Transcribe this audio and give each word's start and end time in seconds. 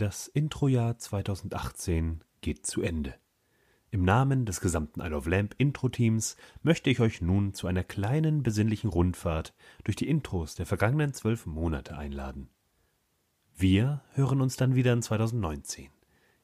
Das 0.00 0.28
Introjahr 0.28 0.96
2018 0.96 2.24
geht 2.40 2.64
zu 2.64 2.80
Ende. 2.80 3.16
Im 3.90 4.02
Namen 4.02 4.46
des 4.46 4.62
gesamten 4.62 5.02
Isle 5.02 5.14
of 5.14 5.26
Lamp 5.26 5.54
Intro-Teams 5.58 6.38
möchte 6.62 6.88
ich 6.88 7.00
euch 7.00 7.20
nun 7.20 7.52
zu 7.52 7.66
einer 7.66 7.84
kleinen 7.84 8.42
besinnlichen 8.42 8.88
Rundfahrt 8.88 9.52
durch 9.84 9.96
die 9.96 10.08
Intros 10.08 10.54
der 10.54 10.64
vergangenen 10.64 11.12
zwölf 11.12 11.44
Monate 11.44 11.98
einladen. 11.98 12.48
Wir 13.54 14.02
hören 14.14 14.40
uns 14.40 14.56
dann 14.56 14.74
wieder 14.74 14.94
in 14.94 15.02
2019 15.02 15.90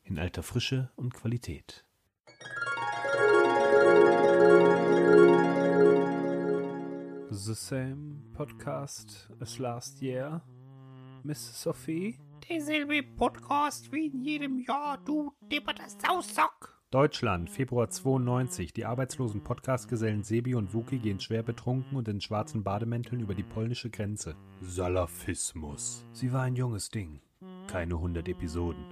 in 0.02 0.18
alter 0.18 0.42
Frische 0.42 0.90
und 0.94 1.14
Qualität. 1.14 1.86
The 7.30 7.54
same 7.54 8.20
podcast 8.34 9.30
as 9.40 9.58
last 9.58 10.02
year, 10.02 10.42
Miss 11.22 11.62
Sophie? 11.62 12.18
Derselbe 12.48 13.02
Podcast 13.02 13.90
wie 13.92 14.06
in 14.06 14.22
jedem 14.22 14.60
Jahr, 14.60 14.98
du 15.04 15.32
depperter 15.40 15.88
Saussack. 15.88 16.78
Deutschland, 16.92 17.50
Februar 17.50 17.90
92. 17.90 18.72
Die 18.72 18.84
arbeitslosen 18.84 19.42
Podcastgesellen 19.42 20.22
Sebi 20.22 20.54
und 20.54 20.72
Wuki 20.72 20.98
gehen 20.98 21.18
schwer 21.18 21.42
betrunken 21.42 21.96
und 21.96 22.06
in 22.06 22.20
schwarzen 22.20 22.62
Bademänteln 22.62 23.20
über 23.20 23.34
die 23.34 23.42
polnische 23.42 23.90
Grenze. 23.90 24.36
Salafismus. 24.60 26.06
Sie 26.12 26.32
war 26.32 26.42
ein 26.42 26.54
junges 26.54 26.88
Ding. 26.88 27.20
Keine 27.66 27.94
100 27.94 28.28
Episoden. 28.28 28.84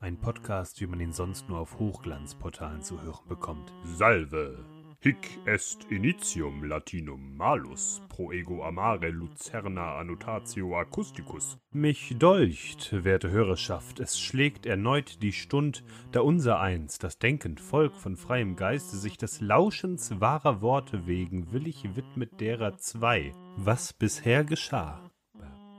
Ein 0.00 0.16
Podcast, 0.16 0.80
wie 0.80 0.86
man 0.86 1.00
ihn 1.00 1.12
sonst 1.12 1.50
nur 1.50 1.58
auf 1.58 1.78
Hochglanzportalen 1.78 2.80
zu 2.80 3.02
hören 3.02 3.28
bekommt. 3.28 3.70
Salve. 3.84 4.64
Hic 5.04 5.40
est 5.46 5.84
initium 5.90 6.62
latinum 6.62 7.36
malus 7.36 8.00
pro 8.08 8.30
ego 8.30 8.62
amare 8.62 9.10
lucerna 9.10 9.98
annotatio 9.98 10.76
acousticus. 10.78 11.58
Mich 11.72 12.14
dolcht, 12.20 12.92
werte 12.92 13.32
Hörerschaft, 13.32 13.98
es 13.98 14.20
schlägt 14.20 14.64
erneut 14.64 15.20
die 15.20 15.32
Stund, 15.32 15.82
da 16.12 16.20
unser 16.20 16.60
eins, 16.60 17.00
das 17.00 17.18
denkend 17.18 17.58
Volk 17.58 17.96
von 17.96 18.16
freiem 18.16 18.54
Geiste, 18.54 18.96
sich 18.96 19.18
des 19.18 19.40
Lauschens 19.40 20.20
wahrer 20.20 20.62
Worte 20.62 21.04
wegen 21.04 21.50
willig 21.50 21.96
widmet 21.96 22.40
derer 22.40 22.78
zwei, 22.78 23.32
was 23.56 23.92
bisher 23.92 24.44
geschah. 24.44 25.11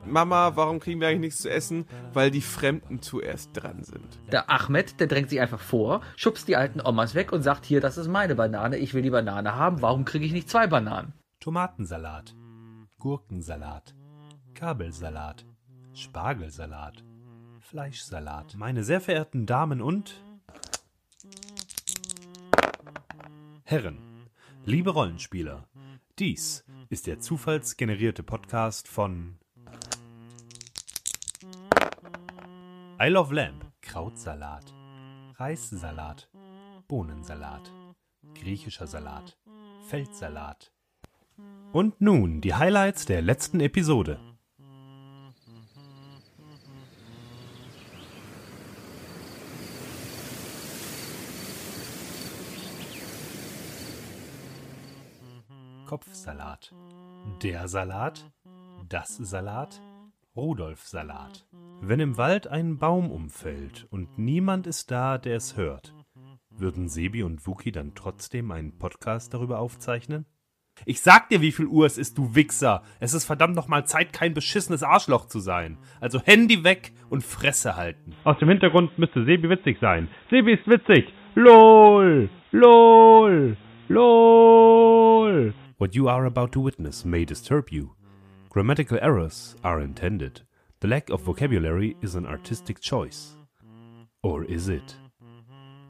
Mama, 0.05 0.55
warum 0.55 0.79
kriegen 0.79 0.99
wir 0.99 1.07
eigentlich 1.07 1.21
nichts 1.21 1.41
zu 1.41 1.49
essen? 1.49 1.85
Weil 2.13 2.31
die 2.31 2.41
Fremden 2.41 3.01
zuerst 3.01 3.51
dran 3.53 3.83
sind. 3.83 4.19
Der 4.31 4.49
Ahmed, 4.49 4.99
der 4.99 5.07
drängt 5.07 5.29
sich 5.29 5.39
einfach 5.39 5.59
vor, 5.59 6.01
schubst 6.15 6.47
die 6.47 6.55
alten 6.55 6.81
Omas 6.81 7.15
weg 7.15 7.31
und 7.31 7.41
sagt, 7.41 7.65
hier, 7.65 7.81
das 7.81 7.97
ist 7.97 8.07
meine 8.07 8.35
Banane, 8.35 8.77
ich 8.77 8.93
will 8.93 9.01
die 9.01 9.09
Banane 9.09 9.55
haben, 9.55 9.81
warum 9.81 10.05
kriege 10.05 10.25
ich 10.25 10.33
nicht 10.33 10.49
zwei 10.49 10.67
Bananen? 10.67 11.13
Tomatensalat, 11.39 12.35
Gurkensalat, 12.99 13.93
Kabelsalat, 14.53 15.45
Spargelsalat, 15.93 17.03
Fleischsalat. 17.59 18.55
Meine 18.55 18.83
sehr 18.83 19.01
verehrten 19.01 19.45
Damen 19.45 19.81
und 19.81 20.23
Herren, 23.63 23.97
liebe 24.65 24.91
Rollenspieler, 24.91 25.67
dies 26.19 26.63
ist 26.89 27.07
der 27.07 27.19
zufallsgenerierte 27.19 28.21
Podcast 28.21 28.87
von 28.87 29.39
I 33.05 33.09
Love 33.09 33.33
Lamp, 33.33 33.65
Krautsalat, 33.81 34.73
Reissalat, 35.37 36.29
Bohnensalat, 36.87 37.69
griechischer 38.33 38.87
Salat, 38.87 39.37
Feldsalat. 39.89 40.71
Und 41.73 41.99
nun 41.99 42.39
die 42.39 42.53
Highlights 42.53 43.05
der 43.05 43.21
letzten 43.21 43.59
Episode. 43.59 44.21
Kopfsalat, 55.87 56.73
der 57.41 57.67
Salat, 57.67 58.31
das 58.87 59.17
Salat, 59.17 59.81
Rudolf-Salat. 60.37 61.45
Wenn 61.85 61.99
im 61.99 62.17
Wald 62.17 62.47
ein 62.47 62.77
Baum 62.77 63.11
umfällt 63.11 63.87
und 63.91 64.17
niemand 64.17 64.67
ist 64.67 64.89
da, 64.89 65.17
der 65.17 65.35
es 65.35 65.57
hört, 65.57 65.93
würden 66.49 66.87
Sebi 66.87 67.23
und 67.23 67.45
Wookie 67.45 67.73
dann 67.73 67.93
trotzdem 67.93 68.51
einen 68.51 68.79
Podcast 68.79 69.33
darüber 69.33 69.59
aufzeichnen? 69.59 70.25
Ich 70.85 71.01
sag 71.01 71.27
dir, 71.27 71.41
wie 71.41 71.51
viel 71.51 71.65
Uhr 71.65 71.85
es 71.85 71.97
ist, 71.97 72.17
du 72.17 72.35
Wichser. 72.35 72.83
Es 73.01 73.13
ist 73.13 73.25
verdammt 73.25 73.57
nochmal 73.57 73.85
Zeit, 73.85 74.13
kein 74.13 74.33
beschissenes 74.33 74.81
Arschloch 74.81 75.25
zu 75.25 75.39
sein. 75.41 75.77
Also 75.99 76.21
Handy 76.21 76.63
weg 76.63 76.93
und 77.09 77.21
Fresse 77.21 77.75
halten. 77.75 78.13
Aus 78.23 78.39
dem 78.39 78.47
Hintergrund 78.47 78.97
müsste 78.97 79.25
Sebi 79.25 79.49
witzig 79.49 79.77
sein. 79.81 80.07
Sebi 80.29 80.53
ist 80.53 80.65
witzig. 80.65 81.13
LOL. 81.35 82.29
LOL. 82.51 83.57
LOL. 83.89 85.53
What 85.79 85.95
you 85.95 86.07
are 86.07 86.25
about 86.25 86.47
to 86.53 86.63
witness 86.63 87.03
may 87.03 87.25
disturb 87.25 87.71
you. 87.71 87.89
Grammatical 88.49 88.97
errors 88.99 89.57
are 89.63 89.83
intended. 89.83 90.45
The 90.83 90.89
lack 90.89 91.11
of 91.11 91.25
vocabulary 91.25 91.95
is 92.01 92.15
an 92.15 92.25
artistic 92.25 92.81
choice. 92.81 93.37
Or 94.21 94.43
is 94.43 94.67
it? 94.67 94.99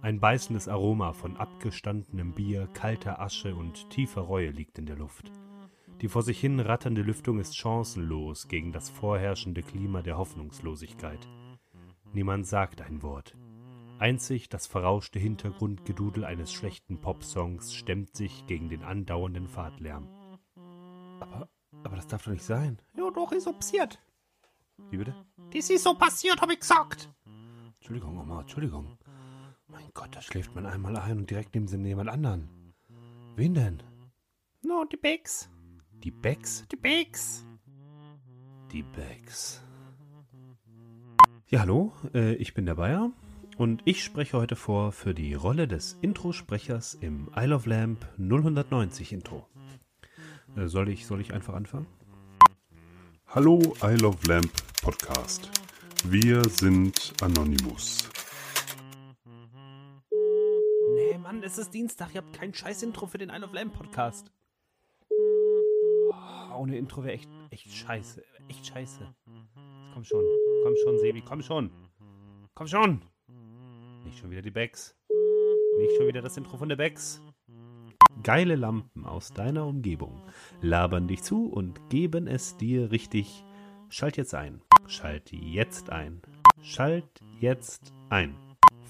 Ein 0.04 0.20
beißendes 0.20 0.68
Aroma 0.68 1.14
von 1.14 1.36
abgestandenem 1.36 2.32
Bier, 2.32 2.68
kalter 2.76 3.20
Asche 3.20 3.56
und 3.56 3.90
tiefer 3.90 4.22
Reue 4.22 4.52
liegt 4.52 4.78
in 4.78 4.86
der 4.86 4.96
Luft. 4.96 5.32
Die 6.00 6.08
vor 6.08 6.22
sich 6.22 6.40
hin 6.40 6.60
ratternde 6.60 7.02
Lüftung 7.02 7.40
ist 7.40 7.58
chancenlos 7.58 8.48
gegen 8.48 8.72
das 8.72 8.92
vorherrschende 8.92 9.64
Klima 9.64 10.04
der 10.04 10.20
Hoffnungslosigkeit. 10.20 11.28
Niemand 12.14 12.46
sagt 12.46 12.84
ein 12.84 13.02
Wort. 13.02 13.36
Einzig 13.98 14.48
das 14.50 14.68
verrauschte 14.68 15.18
Hintergrundgedudel 15.18 16.24
eines 16.24 16.54
schlechten 16.54 17.02
Popsongs 17.02 17.74
stemmt 17.74 18.16
sich 18.16 18.46
gegen 18.46 18.70
den 18.70 18.84
andauernden 18.84 19.48
Fahrtlärm. 19.48 20.08
Aber 21.20 21.50
aber 21.84 21.96
das 21.96 22.08
darf 22.08 22.24
doch 22.24 22.32
nicht 22.32 22.46
sein. 22.46 22.78
Ja, 22.96 23.10
doch, 23.10 23.32
ist 23.32 23.46
so 23.46 23.54
passiert. 23.54 24.00
Wie 24.90 24.98
bitte? 24.98 25.16
Das 25.54 25.70
ist 25.70 25.84
so 25.84 25.94
passiert, 25.94 26.42
hab 26.42 26.52
ich 26.52 26.60
gesagt. 26.60 27.10
Entschuldigung, 27.76 28.18
Oma, 28.18 28.42
Entschuldigung. 28.42 28.98
Mein 29.68 29.90
Gott, 29.94 30.10
da 30.16 30.22
schläft 30.22 30.56
man 30.56 30.66
einmal 30.66 30.96
ein 30.98 31.20
und 31.20 31.30
direkt 31.30 31.54
neben 31.56 31.68
sie 31.68 31.78
jemand 31.78 32.10
anderen. 32.10 32.50
Wen 33.36 33.54
denn? 33.54 33.84
No, 34.62 34.86
die 34.86 34.98
Becks. 34.98 35.50
Die 36.04 36.12
Becks? 36.12 36.66
Die 36.72 36.76
Becks. 36.76 37.46
Die 38.72 38.84
Becks. 38.84 39.62
Ja, 41.48 41.62
hallo, 41.62 41.94
äh, 42.14 42.34
ich 42.36 42.54
bin 42.54 42.66
der 42.66 42.76
Bayer 42.76 43.12
und 43.58 43.82
ich 43.86 44.04
spreche 44.04 44.38
heute 44.38 44.56
vor 44.56 44.92
für 44.92 45.14
die 45.14 45.34
Rolle 45.34 45.68
des 45.68 45.98
Introsprechers 46.02 46.96
im 46.96 47.30
Isle 47.36 47.56
of 47.56 47.66
Lamp 47.66 48.08
090 48.18 49.14
Intro. 49.14 49.48
Äh, 50.56 50.68
soll, 50.68 50.90
ich, 50.90 51.06
soll 51.06 51.22
ich 51.22 51.34
einfach 51.34 51.54
anfangen? 51.54 51.88
Hallo 53.28 53.60
I 53.84 53.96
Love 53.96 54.28
Lamp 54.28 54.52
Podcast. 54.84 55.50
Wir 56.04 56.44
sind 56.44 57.14
Anonymous. 57.22 58.10
Nee, 60.94 61.18
Mann, 61.18 61.42
es 61.42 61.58
ist 61.58 61.74
Dienstag. 61.74 62.14
Ihr 62.14 62.22
habt 62.22 62.34
kein 62.34 62.54
scheiß 62.54 62.84
Intro 62.84 63.08
für 63.08 63.18
den 63.18 63.30
I 63.30 63.38
Love 63.38 63.56
Lamp 63.56 63.74
Podcast. 63.74 64.30
Oh, 65.10 66.58
ohne 66.58 66.78
Intro 66.78 67.02
wäre 67.02 67.14
echt, 67.14 67.30
echt 67.50 67.72
scheiße. 67.72 68.26
Echt 68.50 68.68
scheiße. 68.68 69.08
Komm 69.94 70.04
schon. 70.04 70.26
Komm 70.64 70.76
schon, 70.84 71.00
Sebi. 71.00 71.22
Komm 71.22 71.42
schon. 71.42 71.72
Komm 72.54 72.68
schon. 72.68 73.02
Nicht 74.04 74.20
schon 74.20 74.32
wieder 74.32 74.42
die 74.42 74.52
Becks. 74.52 74.98
Nicht 75.78 75.96
schon 75.96 76.08
wieder 76.08 76.22
das 76.22 76.36
Intro 76.36 76.58
von 76.58 76.68
der 76.68 76.76
Becks. 76.76 77.22
Geile 78.22 78.58
Lampen 78.58 79.06
aus 79.06 79.32
deiner 79.32 79.66
Umgebung 79.66 80.22
labern 80.62 81.08
dich 81.08 81.24
zu 81.24 81.46
und 81.46 81.90
geben 81.90 82.28
es 82.28 82.58
dir 82.58 82.92
richtig. 82.92 83.46
Schalt 83.88 84.18
jetzt 84.18 84.34
ein. 84.34 84.62
Schalt 84.88 85.32
jetzt 85.32 85.90
ein. 85.90 86.22
Schalt 86.62 87.22
jetzt 87.40 87.94
ein. 88.10 88.36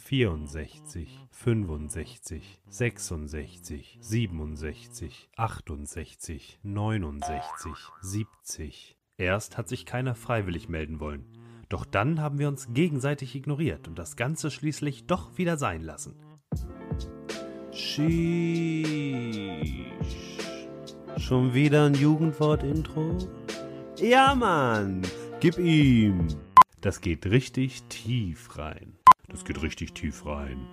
64, 0.06 1.20
65, 1.32 2.62
66, 2.68 3.98
67, 4.02 5.30
68, 5.38 6.60
69, 6.64 7.72
70. 8.02 8.98
Erst 9.18 9.58
hat 9.58 9.70
sich 9.70 9.86
keiner 9.86 10.16
freiwillig 10.16 10.68
melden 10.68 11.00
wollen. 11.00 11.26
Doch 11.70 11.86
dann 11.86 12.20
haben 12.20 12.40
wir 12.40 12.48
uns 12.48 12.74
gegenseitig 12.74 13.36
ignoriert 13.36 13.88
und 13.88 13.98
das 13.98 14.16
Ganze 14.16 14.52
schließlich 14.52 15.06
doch 15.06 15.38
wieder 15.38 15.58
sein 15.58 15.82
lassen. 15.82 16.16
Sheesh. 17.72 18.84
Schon 21.18 21.54
wieder 21.54 21.86
ein 21.86 21.94
Jugendwort-Intro? 21.94 23.18
Ja, 23.98 24.36
Mann! 24.36 25.04
Gib 25.44 25.58
ihm! 25.58 26.30
Das 26.80 27.02
geht 27.02 27.26
richtig 27.26 27.84
tief 27.90 28.58
rein. 28.58 28.94
Das 29.28 29.44
geht 29.44 29.62
richtig 29.62 29.94
tief 29.94 30.26
rein. 30.26 30.66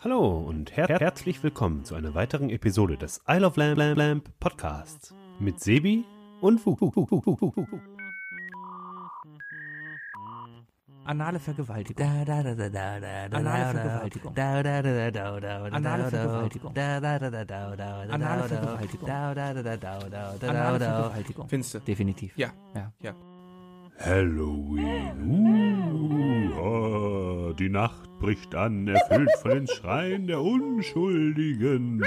Hallo 0.00 0.40
und 0.40 0.76
her 0.76 0.88
herzlich 0.88 1.40
willkommen 1.44 1.84
zu 1.84 1.94
einer 1.94 2.12
weiteren 2.16 2.50
Episode 2.50 2.96
des 2.96 3.22
Isle 3.28 3.46
of 3.46 3.56
Lamp, 3.56 3.78
Lamp, 3.78 3.96
Lamp 3.96 4.28
Podcasts 4.40 5.14
mit 5.38 5.60
Sebi 5.60 6.04
und 6.40 6.66
Wu. 6.66 6.74
Anale 11.04 11.38
Vergewaltigung. 11.38 12.04
Anale 12.04 12.56
Vergewaltigung. 13.70 14.36
Anale 14.36 16.10
Vergewaltigung. 16.10 16.76
Anale 16.76 18.48
Vergewaltigung. 18.48 19.08
Anale 19.08 19.62
Vergewaltigung. 20.80 21.48
Findest 21.48 21.74
du? 21.74 21.78
Definitiv. 21.78 22.36
Ja. 22.36 22.48
Ja. 22.74 22.92
Ja. 23.00 23.14
Halloween. 23.98 25.52
Uh, 26.58 27.52
die 27.54 27.68
Nacht 27.68 28.08
bricht 28.18 28.54
an, 28.54 28.88
erfüllt 28.88 29.30
von 29.40 29.50
den 29.50 29.66
Schreien 29.66 30.26
der 30.26 30.40
Unschuldigen. 30.40 32.04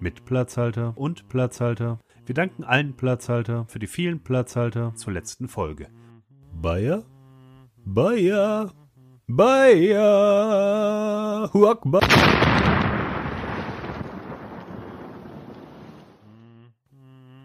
Mit 0.00 0.24
Platzhalter 0.24 0.92
und 0.96 1.28
Platzhalter. 1.28 1.98
Wir 2.26 2.34
danken 2.34 2.64
allen 2.64 2.96
Platzhalter 2.96 3.66
für 3.68 3.78
die 3.78 3.86
vielen 3.86 4.22
Platzhalter 4.22 4.94
zur 4.94 5.12
letzten 5.12 5.48
Folge. 5.48 5.88
Bayer? 6.52 7.04
Bayer? 7.84 8.72
Bayer! 9.26 10.30
Huakba! 11.52 12.00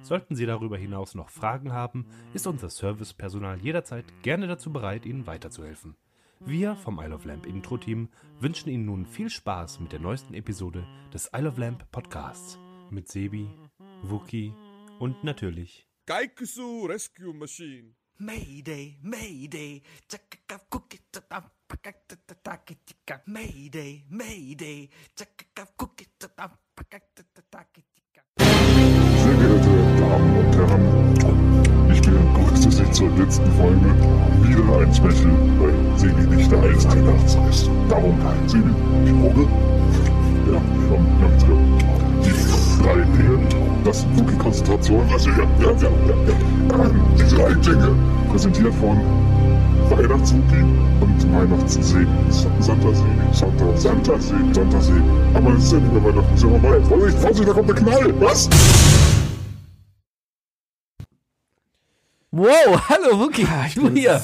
Sollten 0.03 0.35
Sie 0.35 0.45
darüber 0.45 0.77
hinaus 0.77 1.15
noch 1.15 1.29
Fragen 1.29 1.71
haben, 1.71 2.05
ist 2.33 2.45
unser 2.45 2.69
Servicepersonal 2.69 3.59
jederzeit 3.59 4.05
gerne 4.21 4.47
dazu 4.47 4.71
bereit, 4.71 5.05
Ihnen 5.05 5.27
weiterzuhelfen. 5.27 5.95
Wir 6.41 6.75
vom 6.75 6.99
Isle 6.99 7.15
of 7.15 7.23
Lamp 7.23 7.45
Intro-Team 7.45 8.09
wünschen 8.41 8.69
Ihnen 8.69 8.85
nun 8.85 9.05
viel 9.05 9.29
Spaß 9.29 9.79
mit 9.79 9.93
der 9.93 10.01
neuesten 10.01 10.33
Episode 10.33 10.85
des 11.13 11.31
Isle 11.33 11.47
of 11.47 11.57
Lamp 11.57 11.89
Podcasts 11.89 12.59
mit 12.89 13.07
Sebi, 13.07 13.47
Wookie 14.01 14.53
und 14.99 15.23
natürlich 15.23 15.87
Gaikusu 16.05 16.85
Rescue 16.85 17.33
Machine. 17.33 17.95
Mayday, 18.17 18.97
Mayday. 19.01 19.81
Mayday, 23.25 24.03
Mayday, 24.09 24.89
letzten 33.23 33.51
Folge. 33.53 33.79
Wieder 34.41 34.79
ein 34.79 34.93
Special, 34.93 35.31
weil 35.59 35.97
Sebi 35.97 36.35
nicht 36.35 36.51
da 36.51 36.61
ist. 36.65 36.89
Weihnachtsfest. 36.89 37.69
Darum, 37.89 38.17
Sebi, 38.47 38.69
die 39.05 39.11
Probe. 39.13 39.47
Ja. 40.51 40.61
Die 42.23 42.83
drei 42.83 42.95
Dinge, 42.95 43.39
das 43.85 44.01
sind 44.01 44.17
wirklich 44.17 44.39
Konzentration. 44.39 45.01
Was, 45.09 45.25
ja, 45.25 45.31
ja, 45.31 45.71
ja, 45.71 45.71
ja. 45.71 46.85
Ähm, 46.85 47.01
Die 47.17 47.35
drei 47.35 47.53
Dinge, 47.53 47.95
präsentiert 48.29 48.73
von 48.75 48.97
Weihnachtswookie 49.89 50.65
und 50.99 51.33
Weihnachtssebi. 51.33 52.07
Santa 52.59 52.93
Sebi, 52.93 53.09
Santa, 53.31 53.65
Santa 53.77 54.19
Sebi, 54.19 54.53
Santa 54.53 54.81
Sebi. 54.81 55.01
Aber 55.33 55.53
es 55.53 55.63
ist 55.63 55.71
ja 55.73 55.79
nicht 55.79 55.93
mehr 55.93 56.03
Weihnachten, 56.03 56.35
ist 56.35 56.43
ja 56.43 56.49
vorbei. 56.49 56.81
Vorsicht, 56.89 57.19
Vorsicht, 57.19 57.47
da 57.47 57.53
kommt 57.53 57.69
der 57.69 57.75
Knall. 57.75 58.13
Was? 58.19 58.49
Wow, 62.35 62.81
hallo 62.89 63.19
Wookie, 63.19 63.45
du 63.75 63.91
hier. 63.91 64.19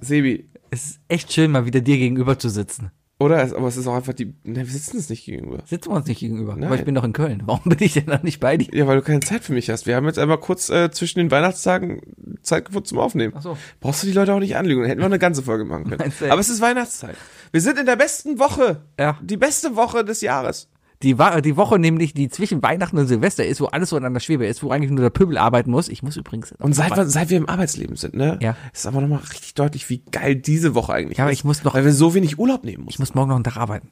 Sebi, 0.00 0.48
Es 0.70 0.84
ist 0.86 1.00
echt 1.08 1.32
schön, 1.32 1.50
mal 1.50 1.66
wieder 1.66 1.80
dir 1.80 1.96
gegenüber 1.98 2.38
zu 2.38 2.48
sitzen. 2.48 2.92
oder? 3.18 3.42
Es- 3.42 3.52
Aber 3.52 3.66
es 3.66 3.76
ist 3.76 3.88
auch 3.88 3.94
einfach 3.96 4.12
die. 4.12 4.34
Ne, 4.44 4.58
wir 4.58 4.66
sitzen 4.66 4.98
uns 4.98 5.08
nicht 5.10 5.24
gegenüber. 5.24 5.58
Sitzen 5.66 5.90
wir 5.90 5.96
uns 5.96 6.06
nicht 6.06 6.20
gegenüber, 6.20 6.54
Nein. 6.54 6.64
aber 6.66 6.76
ich 6.76 6.84
bin 6.84 6.94
doch 6.94 7.02
in 7.02 7.12
Köln. 7.12 7.42
Warum 7.44 7.62
bin 7.64 7.78
ich 7.80 7.94
denn 7.94 8.04
noch 8.06 8.22
nicht 8.22 8.38
bei 8.38 8.56
dir? 8.56 8.68
Ja, 8.72 8.86
weil 8.86 8.96
du 8.98 9.02
keine 9.02 9.18
Zeit 9.18 9.42
für 9.42 9.52
mich 9.52 9.68
hast. 9.68 9.84
Wir 9.86 9.96
haben 9.96 10.06
jetzt 10.06 10.20
einmal 10.20 10.38
kurz 10.38 10.68
äh, 10.70 10.92
zwischen 10.92 11.18
den 11.18 11.32
Weihnachtstagen 11.32 12.02
Zeit 12.42 12.66
gefunden 12.66 12.86
zum 12.86 12.98
Aufnehmen. 12.98 13.32
Ach 13.36 13.42
so. 13.42 13.58
Brauchst 13.80 14.04
du 14.04 14.06
die 14.06 14.12
Leute 14.12 14.32
auch 14.32 14.38
nicht 14.38 14.54
anlügen. 14.56 14.82
Dann 14.82 14.88
hätten 14.90 15.00
wir 15.00 15.06
eine 15.06 15.18
ganze 15.18 15.42
Folge 15.42 15.64
machen 15.64 15.90
können. 15.90 16.12
Aber 16.30 16.40
es 16.40 16.48
ist 16.48 16.60
Weihnachtszeit. 16.60 17.16
Wir 17.50 17.60
sind 17.60 17.80
in 17.80 17.86
der 17.86 17.96
besten 17.96 18.38
Woche. 18.38 18.82
Ja. 18.96 19.18
Die 19.22 19.36
beste 19.36 19.74
Woche 19.74 20.04
des 20.04 20.20
Jahres. 20.20 20.68
Die, 21.04 21.14
die 21.42 21.56
Woche 21.56 21.78
nämlich, 21.78 22.14
die 22.14 22.28
zwischen 22.28 22.62
Weihnachten 22.62 22.98
und 22.98 23.06
Silvester 23.06 23.44
ist, 23.46 23.60
wo 23.60 23.66
alles 23.66 23.90
so 23.90 23.96
an 23.96 24.12
der 24.12 24.20
Schwebe 24.20 24.46
ist, 24.46 24.62
wo 24.62 24.70
eigentlich 24.70 24.90
nur 24.90 25.00
der 25.02 25.10
Pöbel 25.10 25.38
arbeiten 25.38 25.70
muss. 25.70 25.88
Ich 25.88 26.02
muss 26.02 26.16
übrigens. 26.16 26.52
Und 26.58 26.74
seit, 26.74 26.96
wir- 26.96 27.06
seit 27.06 27.30
wir 27.30 27.36
im 27.36 27.48
Arbeitsleben 27.48 27.94
sind, 27.96 28.14
ne? 28.14 28.38
Ja. 28.42 28.56
Ist 28.72 28.86
aber 28.86 29.00
nochmal 29.00 29.20
richtig 29.30 29.54
deutlich, 29.54 29.88
wie 29.90 29.98
geil 30.10 30.34
diese 30.36 30.74
Woche 30.74 30.92
eigentlich 30.94 31.18
Ja, 31.18 31.24
aber 31.24 31.32
ist. 31.32 31.38
ich 31.38 31.44
muss 31.44 31.62
noch- 31.62 31.74
Weil 31.74 31.84
wir 31.84 31.92
so 31.92 32.14
wenig 32.14 32.38
Urlaub 32.38 32.64
nehmen 32.64 32.84
Ich 32.88 32.98
mussten. 32.98 33.02
muss 33.02 33.14
morgen 33.14 33.28
noch 33.28 33.36
einen 33.36 33.44
Tag 33.44 33.56
arbeiten. 33.58 33.88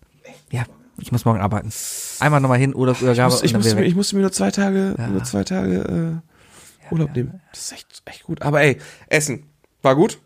Ja, 0.51 0.65
ich 0.99 1.13
muss 1.13 1.25
morgen 1.25 1.41
arbeiten. 1.41 1.71
Einmal 2.21 2.41
nochmal 2.41 2.59
hin, 2.59 2.71
Ich, 2.71 2.77
Urlaubsübergabe 2.77 3.31
muss, 3.33 3.43
ich, 3.43 3.51
und 3.51 3.53
dann 3.55 3.61
musste 3.63 3.77
mir, 3.77 3.85
ich 3.87 3.95
musste 3.95 4.17
mir 4.17 4.23
nur 4.23 4.33
zwei 4.33 4.51
Tage, 4.51 4.95
Ja. 4.99 5.07
nur 5.09 5.23
zwei 5.25 5.45
Tage 5.45 6.21
äh, 6.91 6.93
Urlaub 6.93 7.15
nehmen. 7.15 7.41
Das 7.51 7.61
ist 7.67 7.73
echt, 7.73 8.03
echt 8.07 8.25
gut. 8.25 8.43
Aber 8.43 8.61
ey, 8.63 8.79
Essen. 9.09 9.45
War 9.83 9.97
gut? 9.97 10.19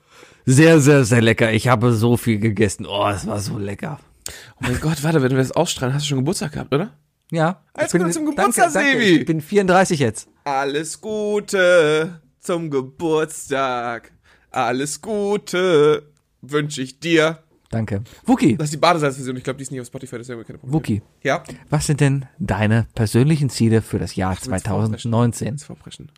Sehr, 0.45 0.81
sehr, 0.81 1.05
sehr 1.05 1.21
lecker. 1.23 1.53
Ich 1.53 1.67
habe 1.69 1.93
so 1.93 2.17
viel 2.17 2.39
gegessen. 2.39 2.87
Oh, 2.87 3.09
es 3.09 3.27
war 3.27 3.41
so 3.41 3.59
lecker. 3.59 3.99
Oh 4.29 4.61
mein 4.61 4.81
Gott, 4.81 5.03
warte, 5.03 5.23
wenn 5.23 5.31
wir 5.31 5.39
das 5.39 5.53
ausstrahlen, 5.53 5.95
hast 5.95 6.05
du 6.05 6.09
schon 6.11 6.19
Geburtstag 6.19 6.53
gehabt, 6.53 6.75
oder? 6.75 6.93
Ja. 7.31 7.63
Alles 7.75 7.89
ich 7.89 7.93
bin- 7.93 8.03
Gute 8.03 8.13
zum 8.15 8.25
danke, 8.27 8.37
Geburtstag, 8.53 8.73
danke. 8.73 8.91
Sebi. 9.05 9.21
Ich 9.21 9.27
bin 9.27 9.41
34 9.41 9.99
jetzt. 10.01 10.29
Alles 10.45 11.01
Gute 11.01 12.21
zum 12.41 12.71
Geburtstag. 12.71 14.13
Alles 14.51 15.01
Gute 15.01 16.11
wünsche 16.43 16.83
ich 16.83 17.01
dir. 17.01 17.43
Danke. 17.71 18.03
Wookie, 18.25 18.57
Das 18.57 18.67
ist 18.67 18.75
die 18.75 18.77
Badesalzversion. 18.79 19.37
Ich 19.37 19.43
glaube, 19.45 19.57
die 19.57 19.65
ist 19.65 19.73
nicht 19.73 19.81
auf 19.81 19.89
Spotify, 19.89 20.19
deswegen 20.19 20.35
haben 20.35 20.41
wir 20.41 20.45
keine 20.47 20.59
Probleme. 20.59 20.75
Wookie, 20.79 21.03
Ja. 21.23 21.43
was 21.69 21.87
sind 21.87 22.01
denn 22.01 22.27
deine 22.39 22.87
persönlichen 22.95 23.51
Ziele 23.51 23.83
für 23.83 23.99
das 23.99 24.15
Jahr 24.15 24.37
du 24.37 24.43
2019? 24.43 25.49
Jetzt 25.49 25.65
vorpreschen. 25.65 26.13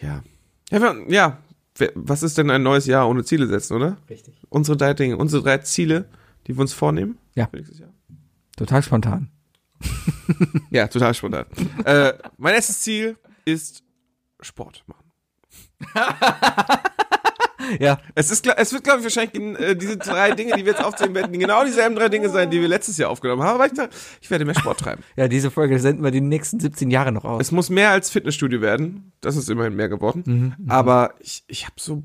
Ja. 0.00 0.22
Ja, 0.70 0.80
wir- 0.80 1.04
ja. 1.08 1.38
Was 1.94 2.22
ist 2.24 2.36
denn 2.36 2.50
ein 2.50 2.62
neues 2.62 2.86
Jahr 2.86 3.08
ohne 3.08 3.24
Ziele 3.24 3.46
setzen, 3.46 3.74
oder? 3.76 3.96
Richtig. 4.10 4.34
Unsere 4.50 4.76
drei 4.76 4.92
Dinge, 4.92 5.16
unsere 5.16 5.42
drei 5.42 5.58
Ziele, 5.58 6.06
die 6.46 6.56
wir 6.56 6.60
uns 6.60 6.72
vornehmen. 6.72 7.18
Ja. 7.34 7.48
Total 8.56 8.82
spontan. 8.82 9.30
Ja, 10.70 10.86
total 10.86 11.14
spontan. 11.14 11.46
äh, 11.84 12.12
mein 12.36 12.54
erstes 12.54 12.80
Ziel 12.80 13.16
ist 13.44 13.82
Sport 14.40 14.84
machen. 14.86 15.10
Ja. 17.78 18.00
Es, 18.14 18.30
ist, 18.30 18.46
es 18.46 18.72
wird, 18.72 18.84
glaube 18.84 18.98
ich, 18.98 19.04
wahrscheinlich 19.04 19.34
in, 19.34 19.54
äh, 19.56 19.76
diese 19.76 19.96
drei 19.96 20.32
Dinge, 20.32 20.54
die 20.56 20.64
wir 20.64 20.72
jetzt 20.72 20.82
aufzählen 20.82 21.14
werden, 21.14 21.38
genau 21.38 21.64
dieselben 21.64 21.94
drei 21.94 22.08
Dinge 22.08 22.28
sein, 22.28 22.50
die 22.50 22.60
wir 22.60 22.68
letztes 22.68 22.96
Jahr 22.96 23.10
aufgenommen 23.10 23.42
haben. 23.42 23.60
Aber 23.60 23.66
ich, 23.66 23.78
ich 24.22 24.30
werde 24.30 24.44
mehr 24.44 24.54
Sport 24.54 24.80
treiben. 24.80 25.02
Ja, 25.16 25.28
diese 25.28 25.50
Folge 25.50 25.78
senden 25.78 26.02
wir 26.02 26.10
die 26.10 26.20
nächsten 26.20 26.58
17 26.58 26.90
Jahre 26.90 27.12
noch 27.12 27.24
aus. 27.24 27.40
Es 27.42 27.52
muss 27.52 27.70
mehr 27.70 27.90
als 27.90 28.10
Fitnessstudio 28.10 28.60
werden. 28.60 29.12
Das 29.20 29.36
ist 29.36 29.48
immerhin 29.50 29.76
mehr 29.76 29.88
geworden. 29.88 30.56
Aber 30.68 31.14
ich, 31.20 31.44
ich 31.46 31.66
habe 31.66 31.74
so 31.78 32.02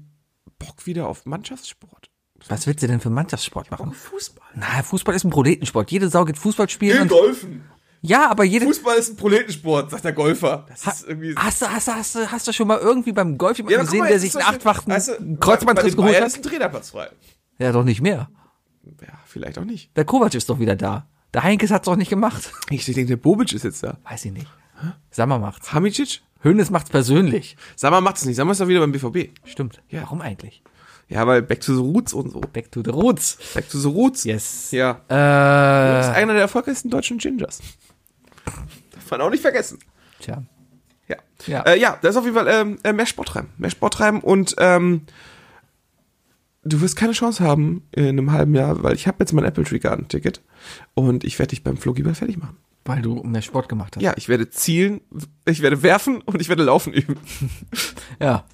Bock 0.59 0.85
wieder 0.85 1.07
auf 1.07 1.25
Mannschaftssport. 1.25 2.09
Was 2.47 2.67
willst 2.67 2.83
du 2.83 2.87
denn 2.87 2.99
für 2.99 3.09
Mannschaftssport 3.09 3.71
machen? 3.71 3.91
Fußball. 3.93 4.47
Na, 4.55 4.83
Fußball 4.83 5.15
ist 5.15 5.23
ein 5.23 5.29
Proletensport. 5.31 5.89
Jede 5.91 6.09
Sau 6.09 6.25
geht 6.25 6.37
Fußball 6.37 6.69
spielen. 6.69 7.01
Und, 7.03 7.07
Golfen. 7.07 7.63
ja, 8.01 8.29
aber 8.29 8.43
jede. 8.43 8.65
Fußball 8.67 8.97
ist 8.97 9.09
ein 9.13 9.15
Proletensport, 9.15 9.89
sagt 9.91 10.05
der 10.05 10.13
Golfer. 10.13 10.65
Das 10.69 10.85
ist 11.01 11.07
irgendwie. 11.07 11.35
Hast 11.35 11.61
du, 11.61 11.67
hast 11.67 11.87
du, 11.87 11.91
hast 11.93 12.15
du, 12.15 12.31
hast 12.31 12.47
du 12.47 12.53
schon 12.53 12.67
mal 12.67 12.77
irgendwie 12.77 13.11
beim 13.13 13.37
Golf 13.37 13.57
jemanden 13.57 13.77
guck 13.79 13.85
gesehen, 13.87 13.99
mal, 14.01 14.09
der 14.09 14.19
sich 14.19 14.33
Beispiel- 14.33 14.53
achtfachen 14.55 14.93
weißt 14.93 15.07
du, 15.19 15.37
Kreuzbandriss 15.37 15.95
geholt 15.95 16.15
hat? 16.19 16.27
ist 16.27 16.37
ein 16.37 16.43
Trainerplatz 16.43 16.91
frei. 16.91 17.09
Ja, 17.57 17.71
doch 17.71 17.83
nicht 17.83 18.01
mehr. 18.01 18.29
Ja, 19.01 19.07
vielleicht 19.25 19.57
auch 19.57 19.63
nicht. 19.65 19.95
Der 19.97 20.05
Kovac 20.05 20.35
ist 20.35 20.49
doch 20.49 20.59
wieder 20.59 20.75
da. 20.75 21.07
Der 21.33 21.43
Heinkes 21.43 21.71
hat's 21.71 21.85
doch 21.85 21.95
nicht 21.95 22.09
gemacht. 22.09 22.51
Ich 22.69 22.85
denke, 22.85 23.05
der 23.07 23.17
Bobic 23.17 23.51
ist 23.53 23.63
jetzt 23.63 23.81
da. 23.83 23.97
Weiß 24.07 24.23
ich 24.25 24.31
nicht. 24.31 24.47
Sammer 25.09 25.39
macht's. 25.39 25.73
Hamicic? 25.73 26.21
Hönes 26.43 26.69
macht's 26.69 26.91
persönlich. 26.91 27.57
Sammer 27.75 28.01
macht 28.01 28.17
es 28.17 28.25
nicht. 28.25 28.35
Sammer 28.35 28.51
ist 28.51 28.61
doch 28.61 28.67
wieder 28.67 28.81
beim 28.81 28.91
BVB. 28.91 29.31
Stimmt. 29.45 29.81
Ja. 29.89 30.03
Warum 30.03 30.21
eigentlich? 30.21 30.61
Ja, 31.07 31.27
weil 31.27 31.41
Back 31.43 31.61
to 31.61 31.73
the 31.75 31.81
Roots 31.81 32.13
und 32.13 32.31
so. 32.31 32.41
Back 32.41 32.71
to 32.71 32.81
the 32.83 32.89
roots. 32.89 33.37
Back 33.53 33.69
to 33.69 33.77
the 33.77 33.87
Roots. 33.89 34.23
Yes. 34.23 34.71
Ja. 34.71 35.01
Er 35.07 35.99
ist 36.01 36.07
Äh, 36.07 36.11
einer 36.21 36.33
der 36.33 36.41
erfolgreichsten 36.43 36.89
deutschen 36.89 37.19
Gingers. 37.19 37.59
Darf 38.91 39.11
man 39.11 39.21
auch 39.21 39.29
nicht 39.29 39.41
vergessen. 39.41 39.79
tja. 40.19 40.43
Ja. 41.07 41.17
Ja. 41.45 41.61
Äh, 41.61 41.79
ja, 41.79 41.99
das 42.01 42.11
ist 42.11 42.17
auf 42.17 42.23
jeden 42.25 42.35
Fall 42.35 42.47
ähm, 42.47 42.77
äh, 42.83 42.91
mehr 42.93 43.05
Sport 43.05 43.27
treiben. 43.29 43.49
Mehr 43.57 43.69
Sport 43.69 43.93
treiben 43.93 44.21
und 44.21 44.55
ähm, 44.57 45.01
du 46.63 46.81
wirst 46.81 46.95
keine 46.95 47.13
Chance 47.13 47.43
haben 47.43 47.87
in 47.91 48.07
einem 48.07 48.31
halben 48.31 48.55
Jahr, 48.55 48.81
weil 48.81 48.95
ich 48.95 49.05
habe 49.07 49.17
jetzt 49.19 49.31
mein 49.33 49.45
Apple 49.45 49.63
Tree 49.63 49.77
Garden 49.79 50.07
Ticket 50.07 50.41
und 50.95 51.23
ich 51.23 51.37
werde 51.37 51.51
dich 51.51 51.63
beim 51.63 51.77
Flogiball 51.77 52.15
fertig 52.15 52.37
machen. 52.37 52.57
Weil 52.85 53.01
du 53.03 53.21
mehr 53.23 53.41
Sport 53.43 53.69
gemacht 53.69 53.95
hast. 53.95 54.01
Ja, 54.03 54.13
ich 54.15 54.27
werde 54.29 54.49
zielen, 54.49 55.01
ich 55.45 55.61
werde 55.61 55.83
werfen 55.83 56.21
und 56.21 56.41
ich 56.41 56.49
werde 56.49 56.63
laufen 56.63 56.93
üben. 56.93 57.17
Ja. 58.19 58.45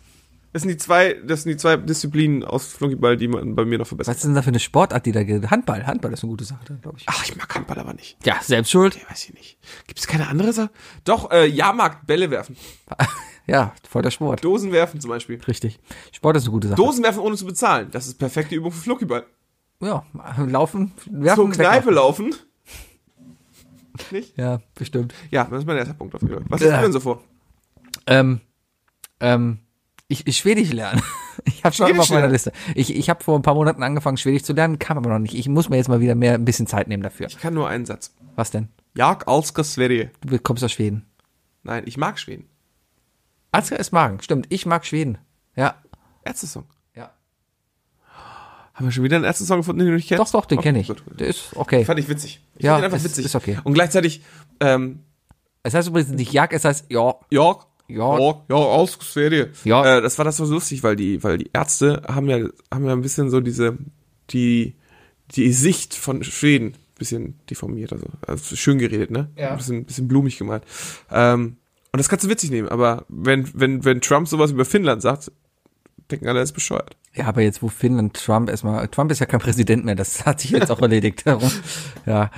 Das 0.53 0.63
sind 0.63 0.70
die 0.70 0.77
zwei, 0.77 1.13
das 1.25 1.43
sind 1.43 1.51
die 1.51 1.58
zwei 1.58 1.77
Disziplinen 1.77 2.43
aus 2.43 2.65
Flogiball, 2.67 3.15
die 3.15 3.27
man 3.29 3.55
bei 3.55 3.63
mir 3.63 3.77
noch 3.77 3.88
verbessert. 3.88 4.12
Was 4.12 4.17
ist 4.17 4.25
denn 4.25 4.36
da 4.36 4.41
für 4.41 4.50
eine 4.50 4.60
Sportart, 4.60 5.05
die 5.05 5.12
da 5.13 5.24
geht? 5.24 5.50
Handball. 5.50 5.86
Handball 5.88 6.12
ist 6.12 6.24
eine 6.24 6.29
gute 6.31 6.43
Sache, 6.43 6.60
glaube 6.81 6.98
ich. 7.00 7.05
Ach, 7.08 7.24
ich 7.24 7.36
mag 7.38 7.53
Handball 7.55 7.79
aber 7.79 7.93
nicht. 7.93 8.17
Ja, 8.25 8.36
selbst 8.41 8.70
schuld. 8.72 8.96
Ja, 8.96 9.10
weiß 9.10 9.25
ich 9.25 9.34
nicht. 9.34 9.58
Gibt 9.88 10.00
es 10.00 10.08
keine 10.08 10.27
andere 10.27 10.51
Sache? 10.51 10.70
Doch, 11.05 11.31
äh, 11.31 11.46
Jahrmarkt, 11.48 12.05
Bälle 12.08 12.29
werfen. 12.31 12.55
Ja, 13.48 13.74
voll 13.89 14.03
der 14.03 14.12
Sport. 14.12 14.43
Dosen 14.46 14.72
werfen 14.72 15.01
zum 15.01 15.10
Beispiel. 15.10 15.41
Richtig. 15.48 15.79
Sport 16.12 16.38
ist 16.38 16.43
eine 16.43 16.51
gute 16.51 16.67
Sache. 16.67 16.77
Dosen 16.77 17.03
werfen 17.03 17.20
ohne 17.20 17.36
zu 17.36 17.46
bezahlen. 17.46 17.89
Das 17.91 18.05
ist 18.05 18.20
perfekte 18.20 18.53
Übung 18.55 18.72
für 18.72 18.79
Flugiball. 18.81 19.25
Ja, 19.81 20.05
laufen, 20.38 20.91
werfen, 21.10 21.36
Zur 21.36 21.50
Kneipe 21.51 21.88
weglaufen. 21.88 22.29
laufen. 22.29 22.39
Ja, 24.38 24.62
bestimmt. 24.75 25.13
Ja, 25.31 25.46
das 25.46 25.60
ist 25.60 25.65
mein 25.65 25.75
erster 25.77 25.96
Punkt 25.96 26.13
auf 26.15 26.22
jeden 26.22 26.34
Fall. 26.36 26.43
Was 26.50 26.62
hast 26.62 26.77
du 26.77 26.81
denn 26.81 26.91
so 26.91 27.00
vor? 27.00 27.24
Ähm, 28.05 28.41
ähm, 29.20 29.60
Ich, 30.12 30.27
ich 30.27 30.38
Schwedisch 30.38 30.72
lernen. 30.74 31.01
Ich 31.46 31.63
habe 31.63 31.74
schon 31.75 31.89
immer 31.89 32.01
auf 32.03 32.10
meiner? 32.12 32.27
Liste. 32.27 32.51
Ich, 32.75 32.96
ich 32.96 33.10
habe 33.10 33.24
vor 33.24 33.39
ein 33.39 33.41
paar 33.41 33.56
Monaten 33.56 33.82
angefangen, 33.82 34.18
Schwedisch 34.18 34.44
zu 34.44 34.53
lernen, 34.53 34.77
kam 34.77 34.98
aber 34.98 35.10
noch 35.10 35.18
nicht. 35.18 35.34
Ich 35.34 35.48
muss 35.50 35.70
mir 35.70 35.77
jetzt 35.77 35.88
mal 35.89 36.00
wieder 36.00 36.13
mehr 36.13 36.36
ein 36.36 36.46
bisschen 36.46 36.68
Zeit 36.68 36.88
nehmen 36.88 37.01
dafür. 37.01 37.27
Ich 37.27 37.39
kann 37.39 37.53
nur 37.56 37.68
einen 37.68 37.86
Satz. 37.86 38.13
Was 38.36 38.51
denn? 38.51 38.68
Jag 38.96 39.27
älskar 39.27 39.63
Sverige. 39.63 40.12
Du 40.22 40.38
kommst 40.38 40.63
aus 40.63 40.72
Schweden. 40.74 41.06
Nein, 41.63 41.84
ich 41.88 41.98
mag 41.98 42.20
Schweden. 42.20 42.48
Ansgar 43.51 43.80
ist 43.80 43.91
Magen. 43.91 44.22
Stimmt, 44.22 44.48
ich 44.50 44.65
mag 44.68 44.86
Schweden. 44.86 45.18
Ja. 45.56 45.75
Ärzte-Song. 46.24 46.65
Ja. 46.96 47.12
Haben 48.75 48.86
wir 48.86 48.91
schon 48.91 49.03
wieder 49.03 49.15
einen 49.15 49.25
Ärzte-Song 49.25 49.58
gefunden, 49.58 49.80
den 49.80 49.88
du 49.89 49.96
nicht 49.96 50.08
kennst? 50.10 50.22
Doch, 50.22 50.41
doch, 50.41 50.46
den 50.46 50.60
Oh, 50.60 50.62
kenne 50.62 50.80
ich. 50.82 50.88
gut. 50.88 51.03
Der 51.20 51.27
ist 51.27 51.56
okay. 51.56 51.86
Fand 51.86 52.00
ich 52.00 52.08
witzig. 52.10 52.41
Ich 52.58 52.63
Ja, 52.65 52.74
fand 52.74 52.82
den 52.82 52.86
einfach 52.86 52.98
ist- 52.98 53.06
witzig. 53.06 53.25
ist 53.25 53.36
okay. 53.36 53.58
Und 53.63 53.74
gleichzeitig, 53.74 54.22
ähm, 54.60 55.03
Es 55.63 55.74
heißt 55.74 55.88
übrigens 55.88 56.12
nicht 56.12 56.34
Jag, 56.34 56.53
es 56.53 56.65
heißt 56.65 56.86
Ja. 56.91 57.15
Ja, 57.32 57.56
Ja. 57.95 58.19
ja, 58.19 58.43
ja, 58.50 58.55
aus 58.55 58.98
Serie. 59.01 59.51
Ja. 59.63 59.98
Äh, 59.98 60.01
das 60.01 60.17
war 60.17 60.25
das 60.25 60.38
so 60.38 60.45
lustig, 60.45 60.83
weil 60.83 60.95
die, 60.95 61.24
weil 61.24 61.38
die 61.38 61.50
Ärzte 61.53 62.01
haben 62.07 62.29
ja, 62.29 62.48
haben 62.71 62.86
ja 62.86 62.91
ein 62.91 63.01
bisschen 63.01 63.29
so 63.29 63.41
diese, 63.41 63.77
die, 64.29 64.75
die 65.31 65.51
Sicht 65.51 65.95
von 65.95 66.24
Schweden 66.24 66.67
ein 66.67 66.98
bisschen 66.98 67.39
deformiert, 67.50 67.93
also, 67.93 68.07
also 68.25 68.55
schön 68.55 68.77
geredet, 68.77 69.12
ne? 69.12 69.29
Ja. 69.36 69.51
Ein 69.51 69.57
bisschen, 69.57 69.86
bisschen 69.86 70.07
blumig 70.07 70.38
gemalt. 70.38 70.63
Ähm, 71.12 71.57
und 71.93 71.98
das 71.98 72.07
kannst 72.07 72.25
du 72.25 72.29
witzig 72.29 72.51
nehmen, 72.51 72.69
aber 72.69 73.05
wenn, 73.10 73.50
wenn, 73.53 73.83
wenn 73.83 74.01
Trump 74.01 74.27
sowas 74.27 74.51
über 74.51 74.63
Finnland 74.63 75.01
sagt, 75.01 75.31
denken 76.10 76.27
alle, 76.27 76.39
er 76.39 76.43
ist 76.43 76.53
bescheuert. 76.53 76.95
Ja, 77.13 77.25
aber 77.25 77.41
jetzt, 77.41 77.62
wo 77.62 77.67
Finnland 77.67 78.13
Trump 78.13 78.50
erstmal, 78.50 78.88
Trump 78.88 79.12
ist 79.12 79.19
ja 79.19 79.25
kein 79.25 79.39
Präsident 79.39 79.83
mehr, 79.86 79.95
das 79.95 80.25
hat 80.25 80.41
sich 80.41 80.51
jetzt 80.51 80.71
auch 80.71 80.81
erledigt. 80.81 81.25
Darum, 81.25 81.51
ja. 82.05 82.31